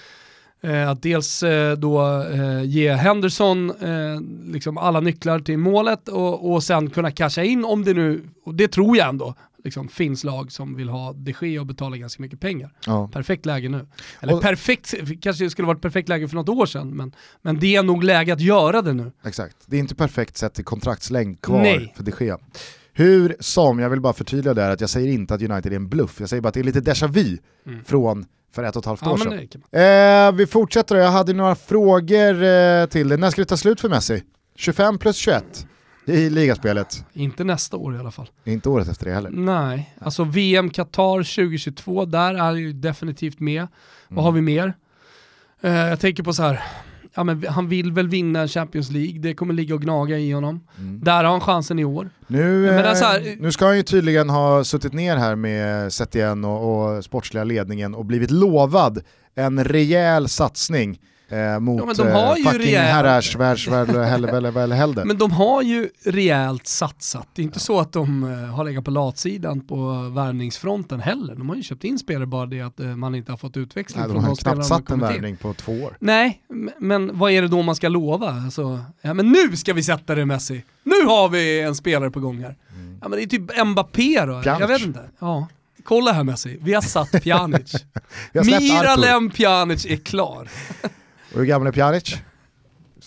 [0.63, 4.21] Eh, att dels eh, då eh, ge Henderson eh,
[4.53, 8.55] liksom alla nycklar till målet och, och sen kunna casha in om det nu, och
[8.55, 9.35] det tror jag ändå,
[9.65, 12.73] liksom, finns lag som vill ha de Gea och betala ganska mycket pengar.
[12.87, 13.09] Ja.
[13.13, 13.87] Perfekt läge nu.
[14.21, 17.59] Eller Och- perfekt, kanske det skulle varit perfekt läge för något år sedan, men, men
[17.59, 19.13] det är nog läge att göra det nu.
[19.25, 21.93] Exakt, det är inte perfekt sett till kontraktslängd kvar Nej.
[21.97, 22.39] för de Gea.
[22.93, 25.89] Hur som, jag vill bara förtydliga där att jag säger inte att United är en
[25.89, 27.85] bluff, jag säger bara att det är lite déjà vu Mm.
[27.85, 30.33] från för ett och ett halvt Ja, år sedan.
[30.33, 33.19] Eh, vi fortsätter jag hade några frågor eh, till dig.
[33.19, 34.23] När ska det ta slut för Messi?
[34.57, 35.67] 25 plus 21
[36.11, 37.05] i ligaspelet.
[37.13, 38.29] Inte nästa år i alla fall.
[38.45, 39.31] Inte året efter det heller.
[39.31, 43.67] Nej, alltså VM Qatar 2022, där är han ju definitivt med.
[44.09, 44.25] Vad Mm.
[44.25, 44.75] har vi mer?
[45.63, 46.63] Eh, jag tänker på så här,
[47.15, 50.33] ja, men han vill väl vinna en Champions League, det kommer ligga och gnaga i
[50.33, 50.61] honom.
[50.79, 51.01] Mm.
[51.05, 52.11] Där har han chansen i år.
[52.27, 56.97] Nu, eh, här- nu ska han ju tydligen ha suttit ner här med Setien och,
[56.97, 59.03] och sportsliga ledningen och blivit lovad
[59.35, 60.99] en rejäl satsning
[61.31, 63.37] eh, mot Ja, men de har eh, ju fucking rejäl- herrars.
[65.05, 67.29] Men de har ju rejält satsat.
[67.35, 71.35] Det är inte så att de eh, har legat på latsidan på värvningsfronten heller.
[71.35, 74.01] De har ju köpt in spelare bara det att eh, man inte har fått utväxling
[74.01, 75.97] Nej, de från har spelare knappt har satt en värvning på två år.
[76.01, 76.43] Nej,
[76.79, 78.31] men vad är det då man ska lova?
[78.31, 80.65] Alltså, ja men nu ska vi sätta det Messi.
[80.83, 82.57] Nu har vi en spelare på gång här.
[83.03, 84.61] Ja men det är typ Mbappé då, Mm.
[84.61, 85.01] Jag vet inte.
[85.19, 85.49] Ja.
[85.85, 87.73] Kolla här Messi, vi har satt Pjanic.
[88.35, 88.45] Har.
[88.61, 90.49] Miralem Pjanic är klar.
[91.33, 92.17] Och hur gammal är Pjanic?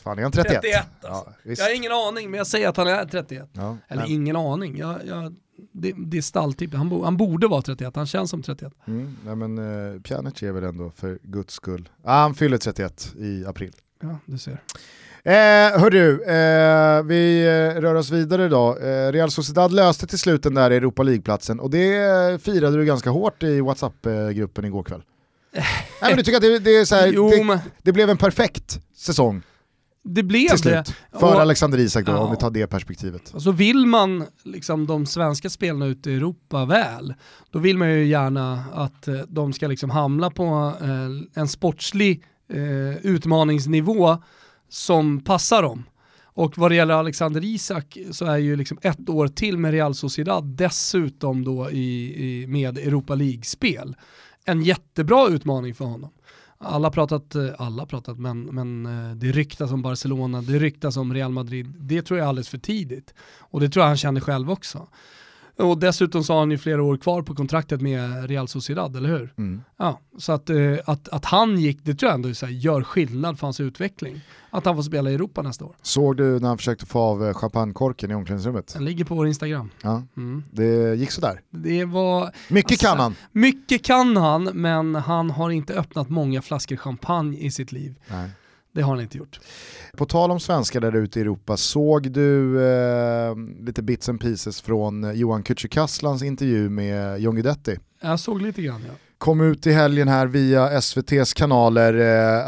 [0.03, 0.61] Fan är han 31?
[0.61, 1.30] 31 alltså.
[1.30, 1.59] Ja, visst.
[1.61, 3.49] Jag har ingen aning, men jag säger att han är 31.
[3.53, 5.36] Ja, Eller men- ingen aning, jag, jag,
[5.71, 6.74] det, det är stalltipp.
[6.74, 8.74] Han, bo, han borde vara 31, han känns som 31.
[8.88, 11.89] Mm, nej men uh, Pjanic är väl ändå för guds skull.
[12.03, 13.71] Ah, han fyller 31 i april.
[14.01, 14.61] Ja, du ser.
[15.26, 18.78] Eh, hör du, eh, vi eh, rör oss vidare idag.
[18.82, 21.95] Eh, Real Sociedad löste till slut den där Europa League-platsen och det
[22.32, 25.01] eh, firade du ganska hårt i WhatsApp-gruppen igår kväll.
[25.56, 25.66] Nej,
[26.01, 28.18] men du tycker att det, det, är så här, Jo, det, men det blev en
[28.18, 29.41] perfekt säsong
[30.06, 30.86] det blev till det.
[30.86, 32.18] slut för Och- Alexander Isak då, Ja.
[32.18, 33.30] om vi tar det perspektivet.
[33.34, 37.14] Och så vill man liksom de svenska spelarna ute i Europa väl,
[37.51, 42.24] då vill man ju gärna att eh, de ska liksom hamna på eh, en sportslig
[42.54, 44.18] eh, utmaningsnivå
[44.70, 45.84] som passar dem.
[46.24, 49.95] Och vad det gäller Alexander Isak så är ju liksom ett år till med Real
[49.95, 53.95] Sociedad dessutom då i, i, med Europa League-spel.
[54.46, 56.10] En jättebra utmaning för honom.
[56.58, 61.14] Alla pratat, eh, alla pratat, men, men eh, det ryktas om Barcelona, det ryktas om
[61.14, 61.76] Real Madrid.
[61.80, 63.14] Det tror jag är alldeles för tidigt.
[63.39, 64.88] Och det tror jag han känner själv också.
[65.58, 69.10] Och dessutom så har han ju flera år kvar på kontraktet med Real Sociedad, eller
[69.10, 69.34] hur?
[69.38, 69.62] Mm.
[69.78, 72.82] Ja, så att, eh, att, att han gick, det tror jag ändå så här, gör
[72.84, 74.22] skillnad för hans utveckling.
[74.49, 75.76] Att han får spela i Europa nästa år.
[75.82, 78.74] Såg du när han försökte få av eh, champagnekorken i omklädningsrummet?
[78.74, 79.70] Den ligger på vår Instagram.
[79.82, 80.43] Ja, Mm.
[80.51, 81.41] det gick sådär.
[81.49, 83.16] Det var, Mycket Alltså, kan han.
[83.32, 87.95] mycket kan han, men han har inte öppnat många flaskor champagne i sitt liv.
[88.08, 88.30] Nej.
[88.74, 89.39] Det har han inte gjort.
[89.97, 94.61] På tal om svenskar där ute i Europa, såg du eh, lite bits and pieces
[94.61, 97.78] från Johan Kücükaslans intervju med John Guidetti?
[98.04, 98.93] Jag såg lite grann ja.
[99.18, 101.93] Kom ut i helgen här via SVTs kanaler.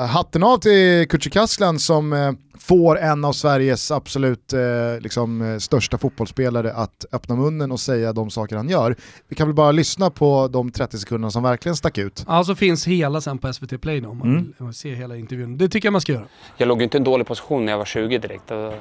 [0.02, 4.60] Eh, hatten av till Kücükaslan som eh, får en av Sveriges absolut eh,
[5.00, 8.96] liksom, eh, största fotbollsspelare att öppna munnen och säga de saker han gör.
[9.28, 12.24] Vi kan väl bara lyssna på de 30 sekunderna som verkligen stack ut.
[12.28, 14.54] Alltså finns hela sen på SVT Play då, om man Mm.
[14.58, 15.58] vill se hela intervjun.
[15.58, 16.26] Det tycker jag man ska göra.
[16.58, 18.52] Jag låg ju inte i en dålig position när jag var 20 direkt.
[18.52, 18.74] Och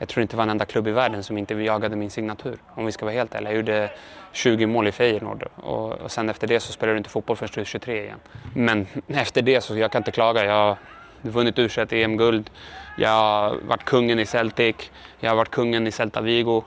[0.00, 2.58] jag tror inte det var en enda klubb i världen som inte jagade min signatur.
[2.74, 3.50] Om vi ska vara helt ärliga.
[3.50, 3.90] Jag gjorde
[4.32, 7.50] 20 mål i Feyenoord och, och sen efter det så spelade du inte fotboll förrän
[7.54, 8.18] du 23 igen.
[8.54, 10.44] Men efter det så jag kan inte klaga.
[10.44, 10.76] Jag har
[11.22, 12.50] vunnit u EM-guld.
[12.96, 14.76] Jag har varit kungen i Celtic.
[15.18, 16.64] Jag har varit kungen i Celta Vigo.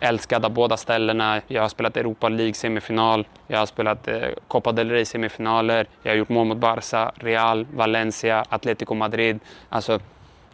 [0.00, 1.40] Älskad av båda ställena.
[1.46, 3.26] Jag har spelat Europa League semifinal.
[3.46, 5.86] Jag har spelat eh, Copa del Rey semifinaler.
[6.02, 9.40] Jag har gjort mål mot Barca, Real, Valencia, Atletico Madrid.
[9.68, 10.00] Alltså,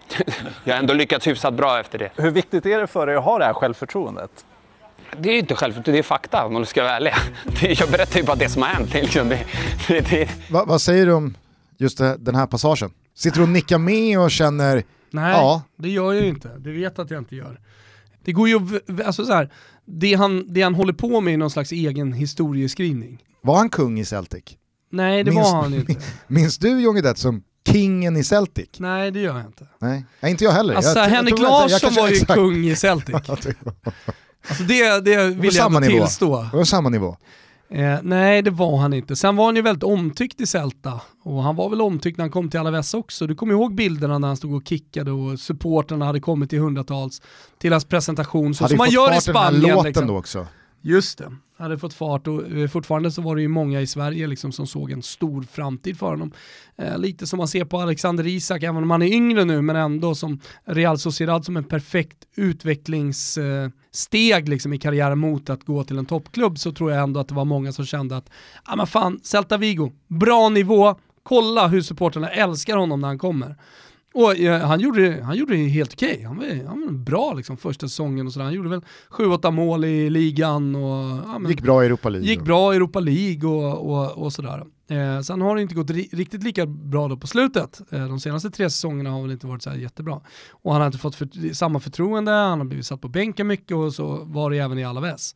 [0.64, 2.11] jag har ändå lyckats hyfsat bra efter det.
[2.16, 4.30] Hur viktigt är det för dig att ha det här självförtroendet?
[5.18, 7.12] Det är inte självförtroende, det är fakta om man ska vara ärlig.
[7.61, 8.92] Det- Jag berättar ju bara det som har hänt.
[8.92, 9.46] Det, liksom, det,
[9.88, 11.36] det, det, Va, vad säger du om
[11.78, 12.90] just det, den här passagen?
[13.16, 15.62] Sitter du och nickar med och känner, Nej, Ja.
[15.76, 16.50] det gör jag ju inte.
[16.59, 17.61] Du vet att jag inte gör.
[18.24, 18.61] Det går ju,
[19.05, 19.50] alltså så här,
[19.84, 23.18] det han, det han håller på med är någon slags egen historieskrivning.
[23.42, 24.44] var han kung i Celtic?
[24.90, 25.94] Nej, det Minst- var han inte.
[26.26, 27.42] Minns du John Guidetti som
[27.72, 28.68] kingen i Celtic?
[28.78, 29.66] Nej, det gör jag inte.
[29.78, 30.74] Nej, Nej inte jag heller.
[30.74, 32.34] Alltså jag, Henrik jag Larsson var ju exakt.
[32.34, 33.14] kung i Celtic.
[34.48, 35.92] Alltså det, det vill jag ändå nivå.
[36.04, 36.46] tillstå.
[36.50, 37.16] Det var samma nivå.
[37.70, 39.16] Eh, nej, det var han inte.
[39.16, 41.00] Sen var han ju väldigt omtyckt i Celta.
[41.22, 43.26] Och han var väl omtyckt när han kom till Alaves också.
[43.26, 47.22] Du kommer ihåg bilderna när han stod och kickade och supporterna hade kommit i hundratals
[47.58, 48.54] till hans presentation.
[48.54, 49.74] Så Hade som man fått gör i fart den här Spanien.
[49.76, 50.06] låten Liksom.
[50.06, 50.46] då också.
[50.87, 54.26] Just det, hade fått fart och eh, fortfarande så var det ju många i Sverige
[54.26, 56.32] liksom som såg en stor framtid för honom.
[56.76, 59.76] Eh, lite som man ser på Alexander Isak, även om han är yngre nu, men
[59.76, 65.85] ändå som Real Sociedad som en perfekt utvecklingssteg eh, liksom i karriären mot att gå
[65.85, 68.30] till en toppklubb så tror jag ändå att det var många som kände att,
[68.64, 73.18] ja ah, men fan, Celta Vigo, bra nivå, kolla hur supporterna älskar honom när han
[73.18, 73.57] kommer.
[74.14, 76.22] Och eh, han, gjorde, han gjorde det helt okej.
[76.26, 78.44] Han, var, han var bra liksom första säsongen och sådär.
[78.44, 82.28] Han gjorde väl 7-8 mål i ligan och ja, men, Gick bra i Europa League.
[82.28, 84.64] gick bra i Europa League och, och, och sådär.
[84.90, 87.80] Eh, sen har det inte gått ri- riktigt lika bra då på slutet.
[87.90, 90.20] Eh, de senaste tre säsongerna har väl inte varit så här jättebra.
[90.50, 93.76] Och han har inte fått för, samma förtroende, han har blivit satt på bänken mycket
[93.76, 95.34] och så var det även i Alaves.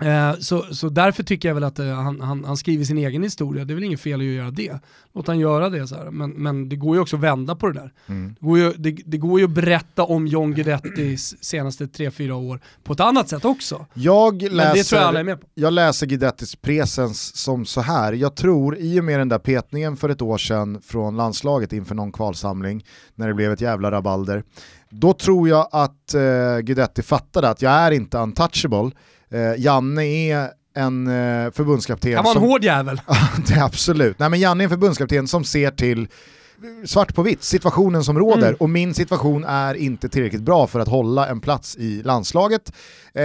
[0.00, 3.22] Eh, så, så därför tycker jag väl att eh, han, han, han skriver sin egen
[3.22, 4.80] historia, det är väl inget fel att göra det.
[5.14, 6.10] Låt han göra det så här.
[6.10, 7.92] Men, men det går ju också att vända på det där.
[8.06, 8.36] Mm.
[8.40, 12.60] Det, går ju, det, det går ju att berätta om John Guidettis senaste 3-4 år
[12.84, 13.86] på ett annat sätt också.
[13.94, 15.46] Jag Men det tror jag alla läser, är med på.
[15.54, 18.12] jag läser Guidettis presens som så här.
[18.12, 21.94] Jag tror i och med den där petningen för ett år sedan från landslaget inför
[21.94, 22.84] någon kvalsamling,
[23.14, 24.42] när det blev ett jävla rabalder,
[24.90, 28.90] då tror jag att eh, Guidetti fattade att jag är inte untouchable.
[29.30, 32.42] Eh, Janne är en eh, förbundskapten Han var en som...
[32.42, 33.00] hård jävel.
[33.60, 34.18] absolut.
[34.18, 36.08] Nej men Janne är en förbundskapten som ser till
[36.84, 38.56] svart på vitt, situationen som råder Mm.
[38.60, 42.72] och min situation är inte tillräckligt bra för att hålla en plats i landslaget.
[43.14, 43.24] Eh,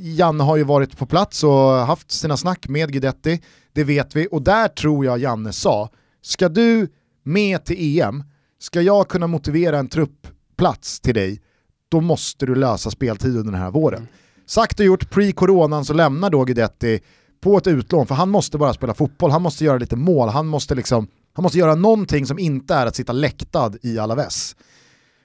[0.00, 3.40] Janne har ju varit på plats och haft sina snack med Guidetti,
[3.72, 5.90] det vet vi och där tror jag Janne sa,
[6.22, 6.88] ska du
[7.22, 8.24] med till EM,
[8.60, 11.40] ska jag kunna motivera en truppplats till dig,
[11.88, 14.08] då måste du lösa speltid under den här våren.
[14.46, 17.00] Sagt och gjort, pre-coronan så lämnar då Guidetti
[17.40, 20.46] på ett utlån, för han måste bara spela fotboll, han måste göra lite mål, han
[20.46, 24.56] måste liksom han måste göra någonting som inte är att sitta läktad i Alaves.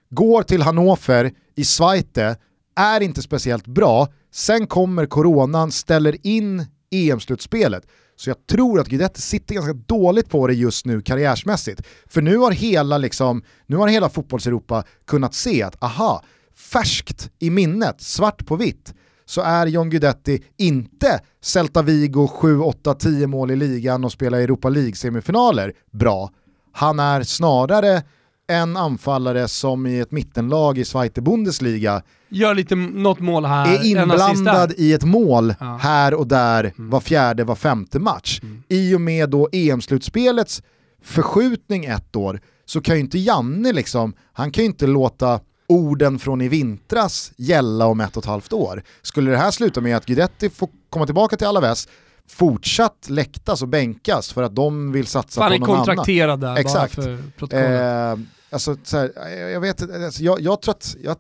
[0.10, 2.38] Går till Hannover i Zweite,
[2.76, 7.88] är inte speciellt bra, sen kommer coronan, ställer in EM-slutspelet.
[8.16, 11.82] Så jag tror att Guidetti sitter ganska dåligt på det just nu karriärsmässigt.
[12.08, 16.24] För nu har hela, liksom, nu har hela fotbollseuropa kunnat se att aha,
[16.56, 18.94] färskt i minnet, svart på vitt,
[19.30, 24.38] så är John Guidetti inte Celta Vigo 7, 8, 10 mål i ligan och spelar
[24.40, 26.32] Europa League-semifinaler bra.
[26.72, 28.04] Han är snarare
[28.48, 33.86] en anfallare som i ett mittenlag i Zweite Bundesliga Gör lite något mål här, är
[33.86, 35.66] inblandad i ett mål Ja.
[35.66, 35.80] Mm.
[35.80, 38.42] här och där var fjärde, var femte match.
[38.70, 40.64] I och med då EM-slutspelets
[41.02, 46.20] förskjutning ett år så kan ju inte Janne liksom, han kan ju inte låta orden
[46.20, 48.84] från i vintras gälla om ett och ett halvt år.
[49.02, 51.88] Skulle det här sluta med att Guidetti får komma tillbaka till Alaves,
[52.30, 55.86] fortsatt läktas och bänkas för att de vill satsa Han på är någon annan.
[55.86, 56.96] kontrakterad där Exakt.
[56.96, 58.20] bara för protokollet.
[58.20, 61.16] Eh, alltså, så här, jag, vet alltså, jag, jag tror att jag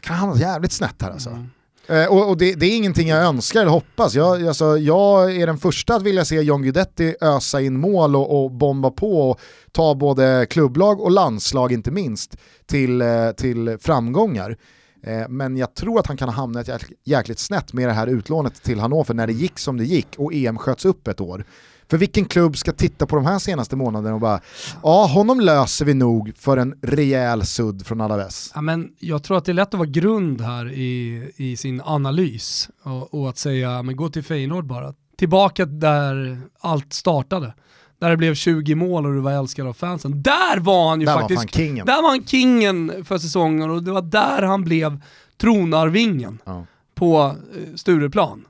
[0.00, 1.30] kan hamna jävligt snett här alltså.
[1.30, 1.50] Mm.
[1.88, 4.14] Eh, och och det, det är ingenting jag önskar eller hoppas.
[4.14, 8.44] Jag, alltså, jag är den första att vilja se John Guidetti ösa in mål och,
[8.44, 9.40] och bomba på och
[9.72, 14.56] ta både klubblag och landslag inte minst till, eh, till framgångar.
[15.06, 16.68] Eh, men jag tror att han kan ha hamnat
[17.04, 20.34] jäkligt snett med det här utlånet till Hannover när det gick som det gick och
[20.34, 21.44] EM sköts upp ett år.
[21.90, 24.40] För vilken klubb ska titta på de här senaste månaderna och bara
[24.82, 28.52] ja, honom löser vi nog för en rejäl sudd från Alaves.
[28.54, 31.80] Ja, men jag tror att det är lätt att vara grund här i, i sin
[31.84, 34.94] analys och, och att säga, men gå till Feyenoord bara.
[35.16, 37.54] Tillbaka där allt startade.
[38.00, 40.22] Där det blev 20 mål och du var älskad av fansen.
[40.22, 41.86] Där var han ju Där var faktiskt, fan kingen.
[41.86, 45.00] där var han kingen för säsongen och det var där han blev
[45.40, 46.66] tronarvingen Ja.
[46.94, 48.44] på eh, Stureplan.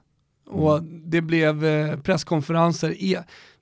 [0.55, 1.11] Och Mm.
[1.11, 3.03] det blev eh, presskonferenser.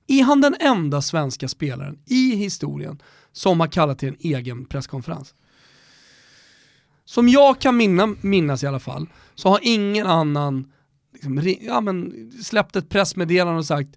[0.07, 5.33] Är, han den enda svenska spelaren i historien som har kallat till en egen presskonferens?
[7.05, 10.71] Som jag kan minna, minnas i alla fall, så har ingen annan
[11.13, 13.89] liksom, ja, men, släppt ett pressmeddelande och sagt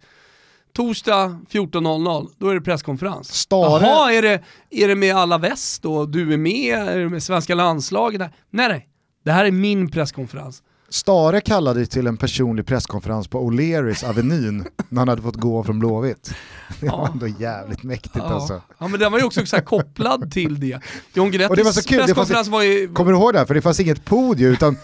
[0.73, 3.33] torsdag 14.00, då är det presskonferens.
[3.33, 6.07] Stare- Jaha, är det, är det med alla väst då?
[6.07, 6.79] Du är med?
[6.79, 8.21] Är det med svenska landslaget?
[8.51, 8.89] Nej, nej.
[9.25, 10.63] Det här är min presskonferens.
[10.89, 15.79] Stare kallade till en personlig presskonferens på O'Learys Avenyn när han hade fått gå från
[15.79, 16.35] Blåvitt.
[16.81, 17.09] Det var Ja.
[17.13, 18.23] ändå jävligt mäktigt Ja.
[18.23, 18.63] alltså.
[18.79, 20.81] ja men den var ju också så kopplad till det.
[21.15, 22.89] John det var så kul, presskonferens var ju...
[22.95, 23.47] Kommer du ihåg det här?
[23.47, 24.77] För det fanns inget podium utan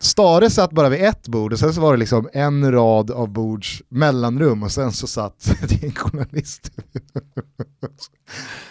[0.00, 3.28] Stare satt bara vid ett bord och sen så var det liksom en rad av
[3.28, 6.70] bords mellanrum och sen så satt det en journalist.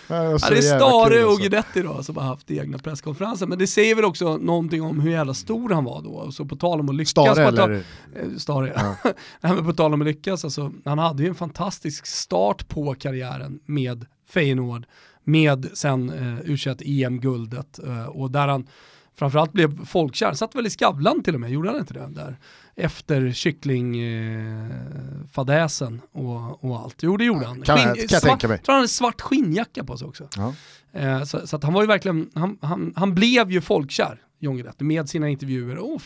[0.07, 1.41] Ja, det är Stare och alltså.
[1.41, 3.47] Guidetti då som har haft egna presskonferenser.
[3.47, 6.31] Men det säger väl också någonting om hur jävla stor han var då.
[6.31, 7.09] Så på tal om att lyckas.
[7.09, 7.73] Stare eller?
[7.73, 8.95] eh, Stare, ja.
[9.41, 12.95] Nej, men på tal om att lyckas, alltså, han hade ju en fantastisk start på
[12.95, 14.85] karriären med Feyenoord.
[15.23, 18.67] Med sen eh, u EM-guldet eh, och där han
[19.19, 20.33] framförallt blev folkkär.
[20.33, 22.07] Satt väl i Skavlan till och med, gjorde han inte det?
[22.09, 22.37] Där?
[22.75, 26.95] Efter kycklingfadäsen och, och allt.
[27.03, 27.61] Jo det gjorde han.
[27.61, 28.57] Kan jag- kan jag tänka mig.
[28.57, 30.27] tror han hade svart skinnjacka på sig också.
[30.35, 30.53] Ja.
[30.99, 34.55] Eh, så, så att han var ju verkligen, han, han, han blev ju folkkär, John
[34.55, 35.77] Guidetti, med sina intervjuer.
[35.79, 36.01] Oh,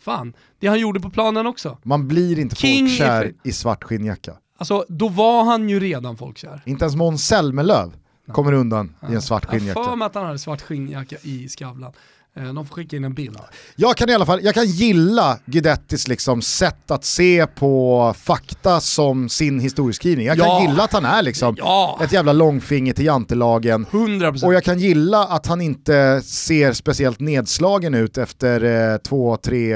[0.00, 1.78] fan, det han gjorde på planen också.
[1.82, 4.32] Man blir inte King folkkär är i svart skinnjacka.
[4.58, 6.62] Alltså, då var han ju redan folkkär.
[6.66, 7.90] Inte ens Måns Zelmerlöw
[8.32, 9.96] kommer undan i en svart Jag har för skinnjacka.
[9.96, 11.92] mig att han hade svart skinnjacka i Skavlan.
[12.36, 13.38] Eh, De får skicka in en bild.
[13.76, 18.80] Jag kan i alla fall, jag kan gilla Guidettis liksom sätt att se på fakta
[18.80, 20.26] som sin historieskrivning.
[20.26, 20.62] Jag kan Ja.
[20.68, 23.86] gilla att han är liksom Ja, ett jävla långfinger till jantelagen.
[23.90, 24.46] 100%.
[24.46, 29.74] Och jag kan gilla att han inte ser speciellt nedslagen ut efter eh, två, tre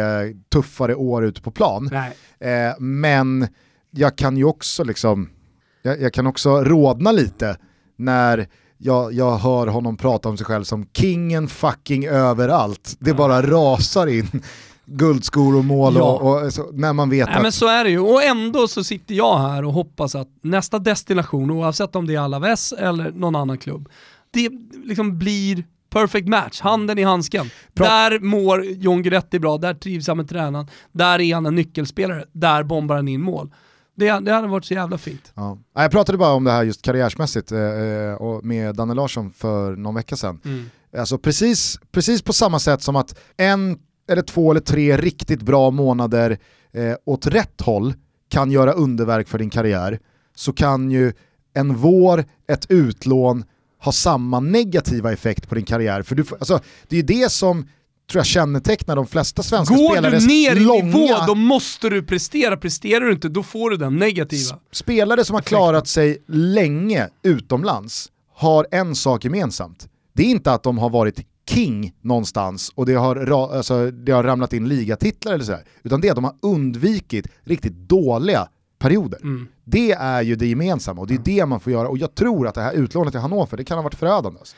[0.52, 1.90] tuffare år ute på plan.
[2.40, 3.48] Eh, men
[3.90, 5.30] jag kan ju också liksom,
[5.82, 7.56] jag, jag kan också rodna lite
[7.96, 8.46] när
[8.84, 12.96] jag, jag hör honom prata om sig själv som kingen fucking överallt.
[12.98, 14.42] Det bara rasar in
[14.86, 16.02] guldskor och mål Ja.
[16.02, 17.42] och, och så, när man vet Nej att...
[17.42, 20.78] men så är det ju, och ändå så sitter jag här och hoppas att nästa
[20.78, 23.88] destination, oavsett om det är Alaves eller någon annan klubb,
[24.30, 24.50] det
[24.84, 27.50] liksom blir perfect match, handen i handsken.
[27.74, 27.86] Bra.
[27.86, 32.24] Där mår John Guidetti bra, där trivs han med tränaren, där är han en nyckelspelare,
[32.32, 33.50] där bombar han in mål.
[33.94, 35.32] Det, det hade varit så jävla fint.
[35.34, 35.58] Ja.
[35.74, 39.76] Jag pratade bara om det här just karriärsmässigt eh, eh, och med Danne Larsson för
[39.76, 40.40] någon vecka sedan.
[40.44, 40.70] Mm.
[40.98, 43.78] Alltså precis, precis på samma sätt som att en
[44.10, 46.38] eller två eller tre riktigt bra månader
[46.72, 47.94] eh, åt rätt håll
[48.28, 49.98] kan göra underverk för din karriär,
[50.34, 51.12] så kan ju
[51.54, 53.44] en vår, ett utlån,
[53.84, 56.02] ha samma negativa effekt på din karriär.
[56.02, 57.68] För du, får- alltså, det är ju det som
[58.10, 60.84] tror jag kännetecknar de flesta svenska Går spelares du ner i långa...
[60.84, 62.56] nivå, då måste du prestera.
[62.56, 64.58] Presterar du inte, då får du den negativa.
[64.72, 69.88] Spelare som har klarat sig länge utomlands har en sak gemensamt.
[70.12, 73.16] Det är inte att de har varit king någonstans och det har,
[73.56, 77.26] alltså, det har ramlat in ligatitlar eller sådär, utan det är att de har undvikit
[77.44, 78.48] riktigt dåliga
[78.84, 79.18] perioder.
[79.22, 79.48] Mm.
[79.64, 82.48] Det är ju det gemensamma och det är det man får göra och jag tror
[82.48, 84.38] att det här utlånet till Hannover, det kan ha varit förödande.
[84.38, 84.56] Alltså.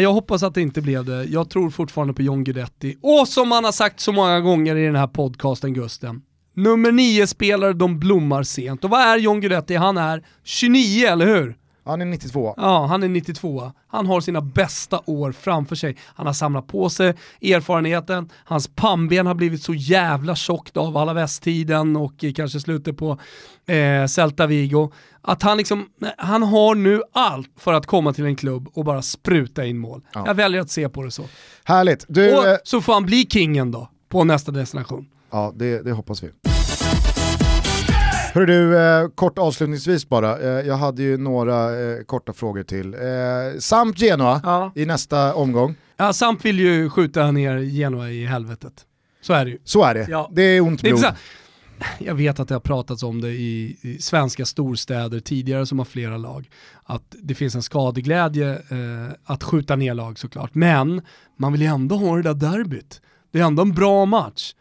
[0.00, 1.24] Jag hoppas att det inte blev det.
[1.24, 2.96] Jag tror fortfarande på John Guidetti.
[3.02, 6.22] Och som han har sagt så många gånger i den här podcasten Gusten,
[6.54, 8.84] nummer nio spelare de blommar sent.
[8.84, 9.74] Och vad är John Guidetti?
[9.74, 11.56] Han är 29, eller hur?
[11.84, 12.54] Han är 92.
[12.56, 13.72] Ja, han är 92.
[13.88, 15.96] Han har sina bästa år framför sig.
[16.00, 21.12] Han har samlat på sig erfarenheten, hans pannben har blivit så jävla tjockt av alla
[21.12, 23.18] västtiden och eh, kanske slutet på
[23.66, 24.92] eh, Celta Vigo.
[25.22, 25.86] Att han liksom,
[26.18, 30.02] han har nu allt för att komma till en klubb och bara spruta in mål.
[30.12, 30.24] Ja.
[30.26, 31.22] Jag väljer att se på det så.
[31.64, 32.04] Härligt.
[32.08, 35.06] Du, eh, Och så får han bli kingen då, på nästa destination.
[35.30, 36.30] Ja, det, det hoppas vi.
[38.34, 40.38] Hörru du, eh, kort avslutningsvis bara.
[40.38, 42.94] Eh, jag hade ju några eh, korta frågor till.
[42.94, 43.00] Eh,
[43.58, 44.72] samt Genoa Ja.
[44.74, 45.74] i nästa omgång.
[45.96, 48.72] Ja, Samp vill ju skjuta ner Genoa i helvetet.
[49.20, 49.58] Så är det ju.
[49.64, 50.06] Så är det.
[50.10, 50.30] Ja.
[50.32, 51.04] Det är ont blod.
[51.98, 55.86] jag vet att det har pratats om det i, i svenska storstäder tidigare som har
[55.86, 56.50] flera lag.
[56.84, 60.54] Att det finns en skadeglädje eh, att skjuta ner lag såklart.
[60.54, 61.02] Men
[61.36, 63.00] man vill ju ändå ha det där derbyt.
[63.32, 64.54] Det är ändå en bra match.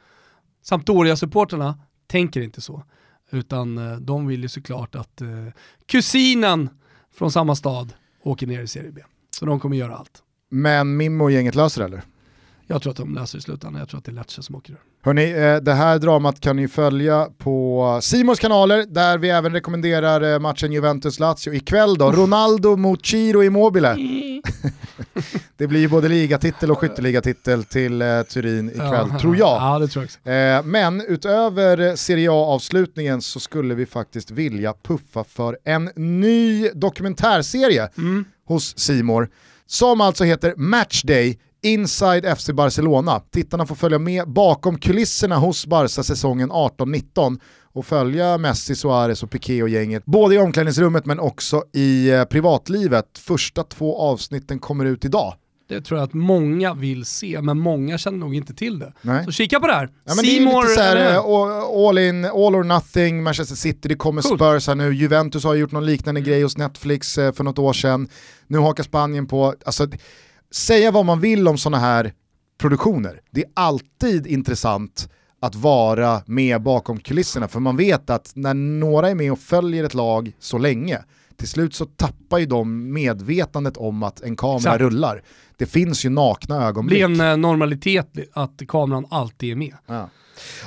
[0.64, 1.76] Sampdoria-supporterna
[2.08, 2.84] tänker inte så.
[3.34, 5.28] Utan eh, de vill ju såklart att eh,
[5.86, 6.70] kusinen
[7.14, 9.02] från samma stad åker ner i Serie B.
[9.32, 10.24] Så de kommer göra allt.
[10.50, 12.02] Men Mimmo och gänget löser det eller?
[12.68, 13.80] Jag tror att de löser i slutändan.
[13.80, 14.80] Jag tror att det är Lecce som åker ur.
[15.06, 20.34] Hörni, eh, det här dramat kan ni följa på Simons kanaler där vi även rekommenderar
[20.34, 21.54] eh, matchen Juventus-Lazio.
[21.54, 23.96] Ikväll då, Ronaldo mot Ciro Immobile.
[25.58, 29.62] det blir ju både ligatitel och skytteligatitel till eh, Turin ikväll, Ja, tror jag.
[29.62, 35.58] Ja, det tror jag men utöver Serie A-avslutningen så skulle vi faktiskt vilja puffa för
[35.66, 38.26] en ny dokumentärserie Mm.
[38.48, 39.30] hos Simor
[39.66, 43.20] som alltså heter Matchday Inside FC Barcelona.
[43.32, 47.40] Tittarna får följa med bakom kulisserna hos Barca säsongen 18-19
[47.74, 52.24] och följa Messi, Suarez och Piqué och gänget, både i omklädningsrummet men också i eh,
[52.24, 53.06] privatlivet.
[53.18, 55.34] Första två avsnitten kommer ut idag.
[55.70, 58.94] Det tror jag att många vill se, men många känner nog inte till det.
[59.02, 59.26] Nej.
[59.26, 59.90] Så kika på det här.
[60.06, 61.18] Ja, men det är lite så här, eh,
[61.88, 64.40] all- in, all or nothing, Manchester City, det kommer Coolt.
[64.42, 66.30] Spurs här nu, Juventus har gjort någon liknande Mm.
[66.30, 68.08] grej hos Netflix eh, för något år sedan,
[68.48, 69.88] nu hakar Spanien på, alltså
[70.54, 72.14] säga vad man vill om sådana här
[72.58, 78.54] produktioner, det är alltid intressant att vara med bakom kulisserna, för man vet att när
[78.54, 81.00] några är med och följer ett lag så länge,
[81.38, 84.82] till slut så tappar ju de medvetandet om att en kamera Exakt.
[84.82, 85.24] rullar.
[85.58, 86.98] Det finns ju nakna Det ögonblick.
[86.98, 89.74] blir en eh, normalitet att kameran alltid är med.
[89.88, 90.10] Ja.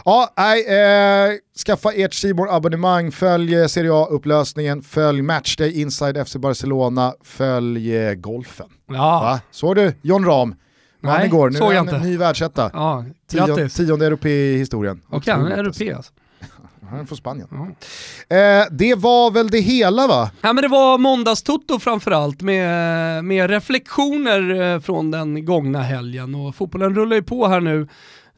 [0.04, 1.32] Ja, nej, eh,
[1.66, 8.66] skaffa ert simor abonnemang följ Serie A-upplösningen, följ Matchday Inside FC Barcelona, följ eh, golfen.
[8.88, 9.40] Ja, Va?
[9.50, 10.54] Såg du John Rahm?
[11.00, 11.98] Vann Nej, igår, nu såg är han inte.
[11.98, 12.70] ny världsetta.
[12.72, 13.04] ja.
[13.30, 15.00] Tion, tionde europe i historien.
[15.10, 16.12] Okej, han är europé alltså.
[16.90, 17.48] Han är från Spanien.
[17.50, 18.36] Ja.
[18.36, 20.30] Eh, det var väl det hela va?
[20.40, 26.54] Ja, men det var måndagstoto framförallt med, med reflektioner eh, från den gångna helgen och
[26.54, 27.88] fotbollen rullar ju på här nu.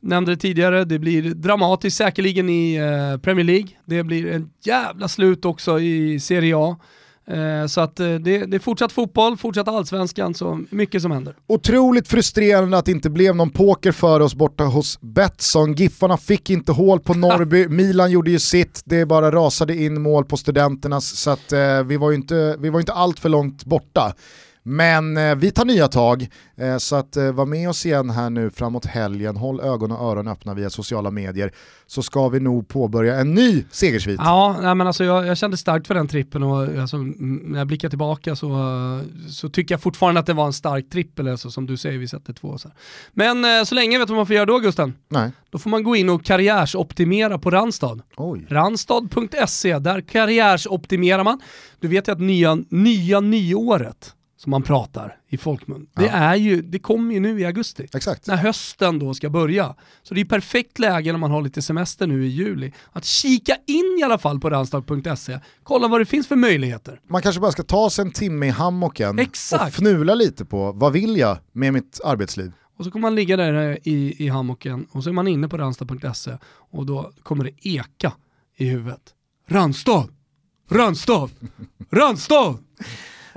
[0.01, 3.69] Nämnde det tidigare, det blir dramatiskt säkerligen i eh, Premier League.
[3.85, 6.77] Det blir en jävla slut också i Serie A.
[7.31, 11.35] Eh, så att eh, det, det är fortsatt fotboll, fortsatt allsvenskan, så mycket som händer.
[11.47, 15.75] Otroligt frustrerande att det inte blev någon poker för oss borta hos Betsson.
[15.75, 20.25] Giffarna fick inte hål på Norrby, Milan gjorde ju sitt, det bara rasade in mål
[20.25, 23.65] på studenternas så att eh, vi var ju inte, vi var inte allt för långt
[23.65, 24.15] borta.
[24.69, 28.31] Men eh, vi tar nya tag, eh, så att eh, var med oss igen här
[28.31, 31.53] nu framåt helgen, håll ögon och öron öppna via sociala medier,
[31.87, 34.21] så ska vi nog påbörja en ny segersvit.
[34.25, 37.67] Ja, nej, men alltså jag, jag kände starkt för den trippen och alltså, när jag
[37.67, 38.51] blickar tillbaka så,
[39.29, 42.09] så tycker jag fortfarande att det var en stark trippel, alltså, som du säger, vi
[42.09, 42.59] sätter två.
[42.59, 42.77] Så här.
[43.13, 44.95] Men eh, så länge, vet du vad man får göra då Gusten?
[45.09, 45.31] Nej.
[45.51, 47.99] Då får man gå in och karriärsoptimera på Randstad.
[48.17, 48.47] Oj.
[48.49, 51.41] Randstad.se, där karriärsoptimerar man.
[51.81, 56.11] Du vet ju att nya, nya nyåret, som man pratar i folkmun, det, Ja.
[56.11, 57.87] är ju, det kommer ju nu i augusti.
[57.95, 58.27] Exakt.
[58.27, 59.75] När hösten då ska börja.
[60.03, 63.57] Så det är perfekt läge när man har lite semester nu i juli, att kika
[63.67, 67.01] in i alla fall på randstad.se, kolla vad det finns för möjligheter.
[67.09, 69.63] Man kanske bara ska ta sig en timme i hammocken Exakt.
[69.63, 72.53] och fnula lite på vad vill jag med mitt arbetsliv.
[72.79, 75.57] Och så kommer man ligga där i, i hammocken och så är man inne på
[75.59, 76.33] randstad.se
[76.71, 78.13] och då kommer det eka
[78.57, 79.01] i huvudet.
[79.49, 80.09] Randstad!
[80.71, 81.29] Randstad!
[81.91, 82.59] Randstad!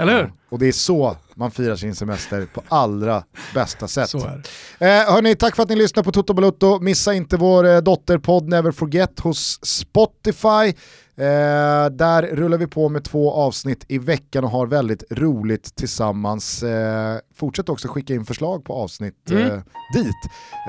[0.01, 0.33] Eller hur?
[0.49, 3.23] Och det är så man firar sin semester på allra
[3.53, 4.09] bästa sätt.
[4.09, 4.43] Så är
[4.79, 4.85] det.
[4.85, 6.79] Eh, hörni, tack för att ni lyssnar på Toto Balutto.
[6.79, 10.73] Missa inte vår eh, dotterpodd Never Forget hos Spotify.
[11.21, 16.63] Eh, där rullar vi på med två avsnitt i veckan och har väldigt roligt tillsammans.
[16.63, 19.61] Eh, fortsätt också skicka in förslag på avsnitt eh, Mm.
[19.93, 20.15] dit.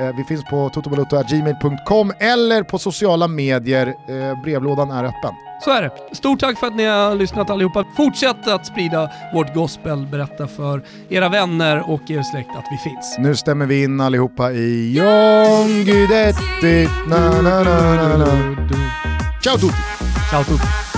[0.01, 3.87] Eh, vi finns på totobalutto.gmail.com eller på sociala medier.
[3.87, 5.35] Eh, brevlådan är öppen.
[5.65, 6.15] Så är det.
[6.17, 7.85] Stort tack för att ni har lyssnat allihopa.
[7.97, 13.17] Fortsätt att sprida vårt gospel, berätta för era vänner och er släkt att vi finns.
[13.19, 16.89] Nu stämmer vi in allihopa i John Guidetti.
[17.09, 18.27] Na, na, na, na, na.
[19.45, 20.02] Ciao tutti!
[20.33, 20.92] Ciao tutti!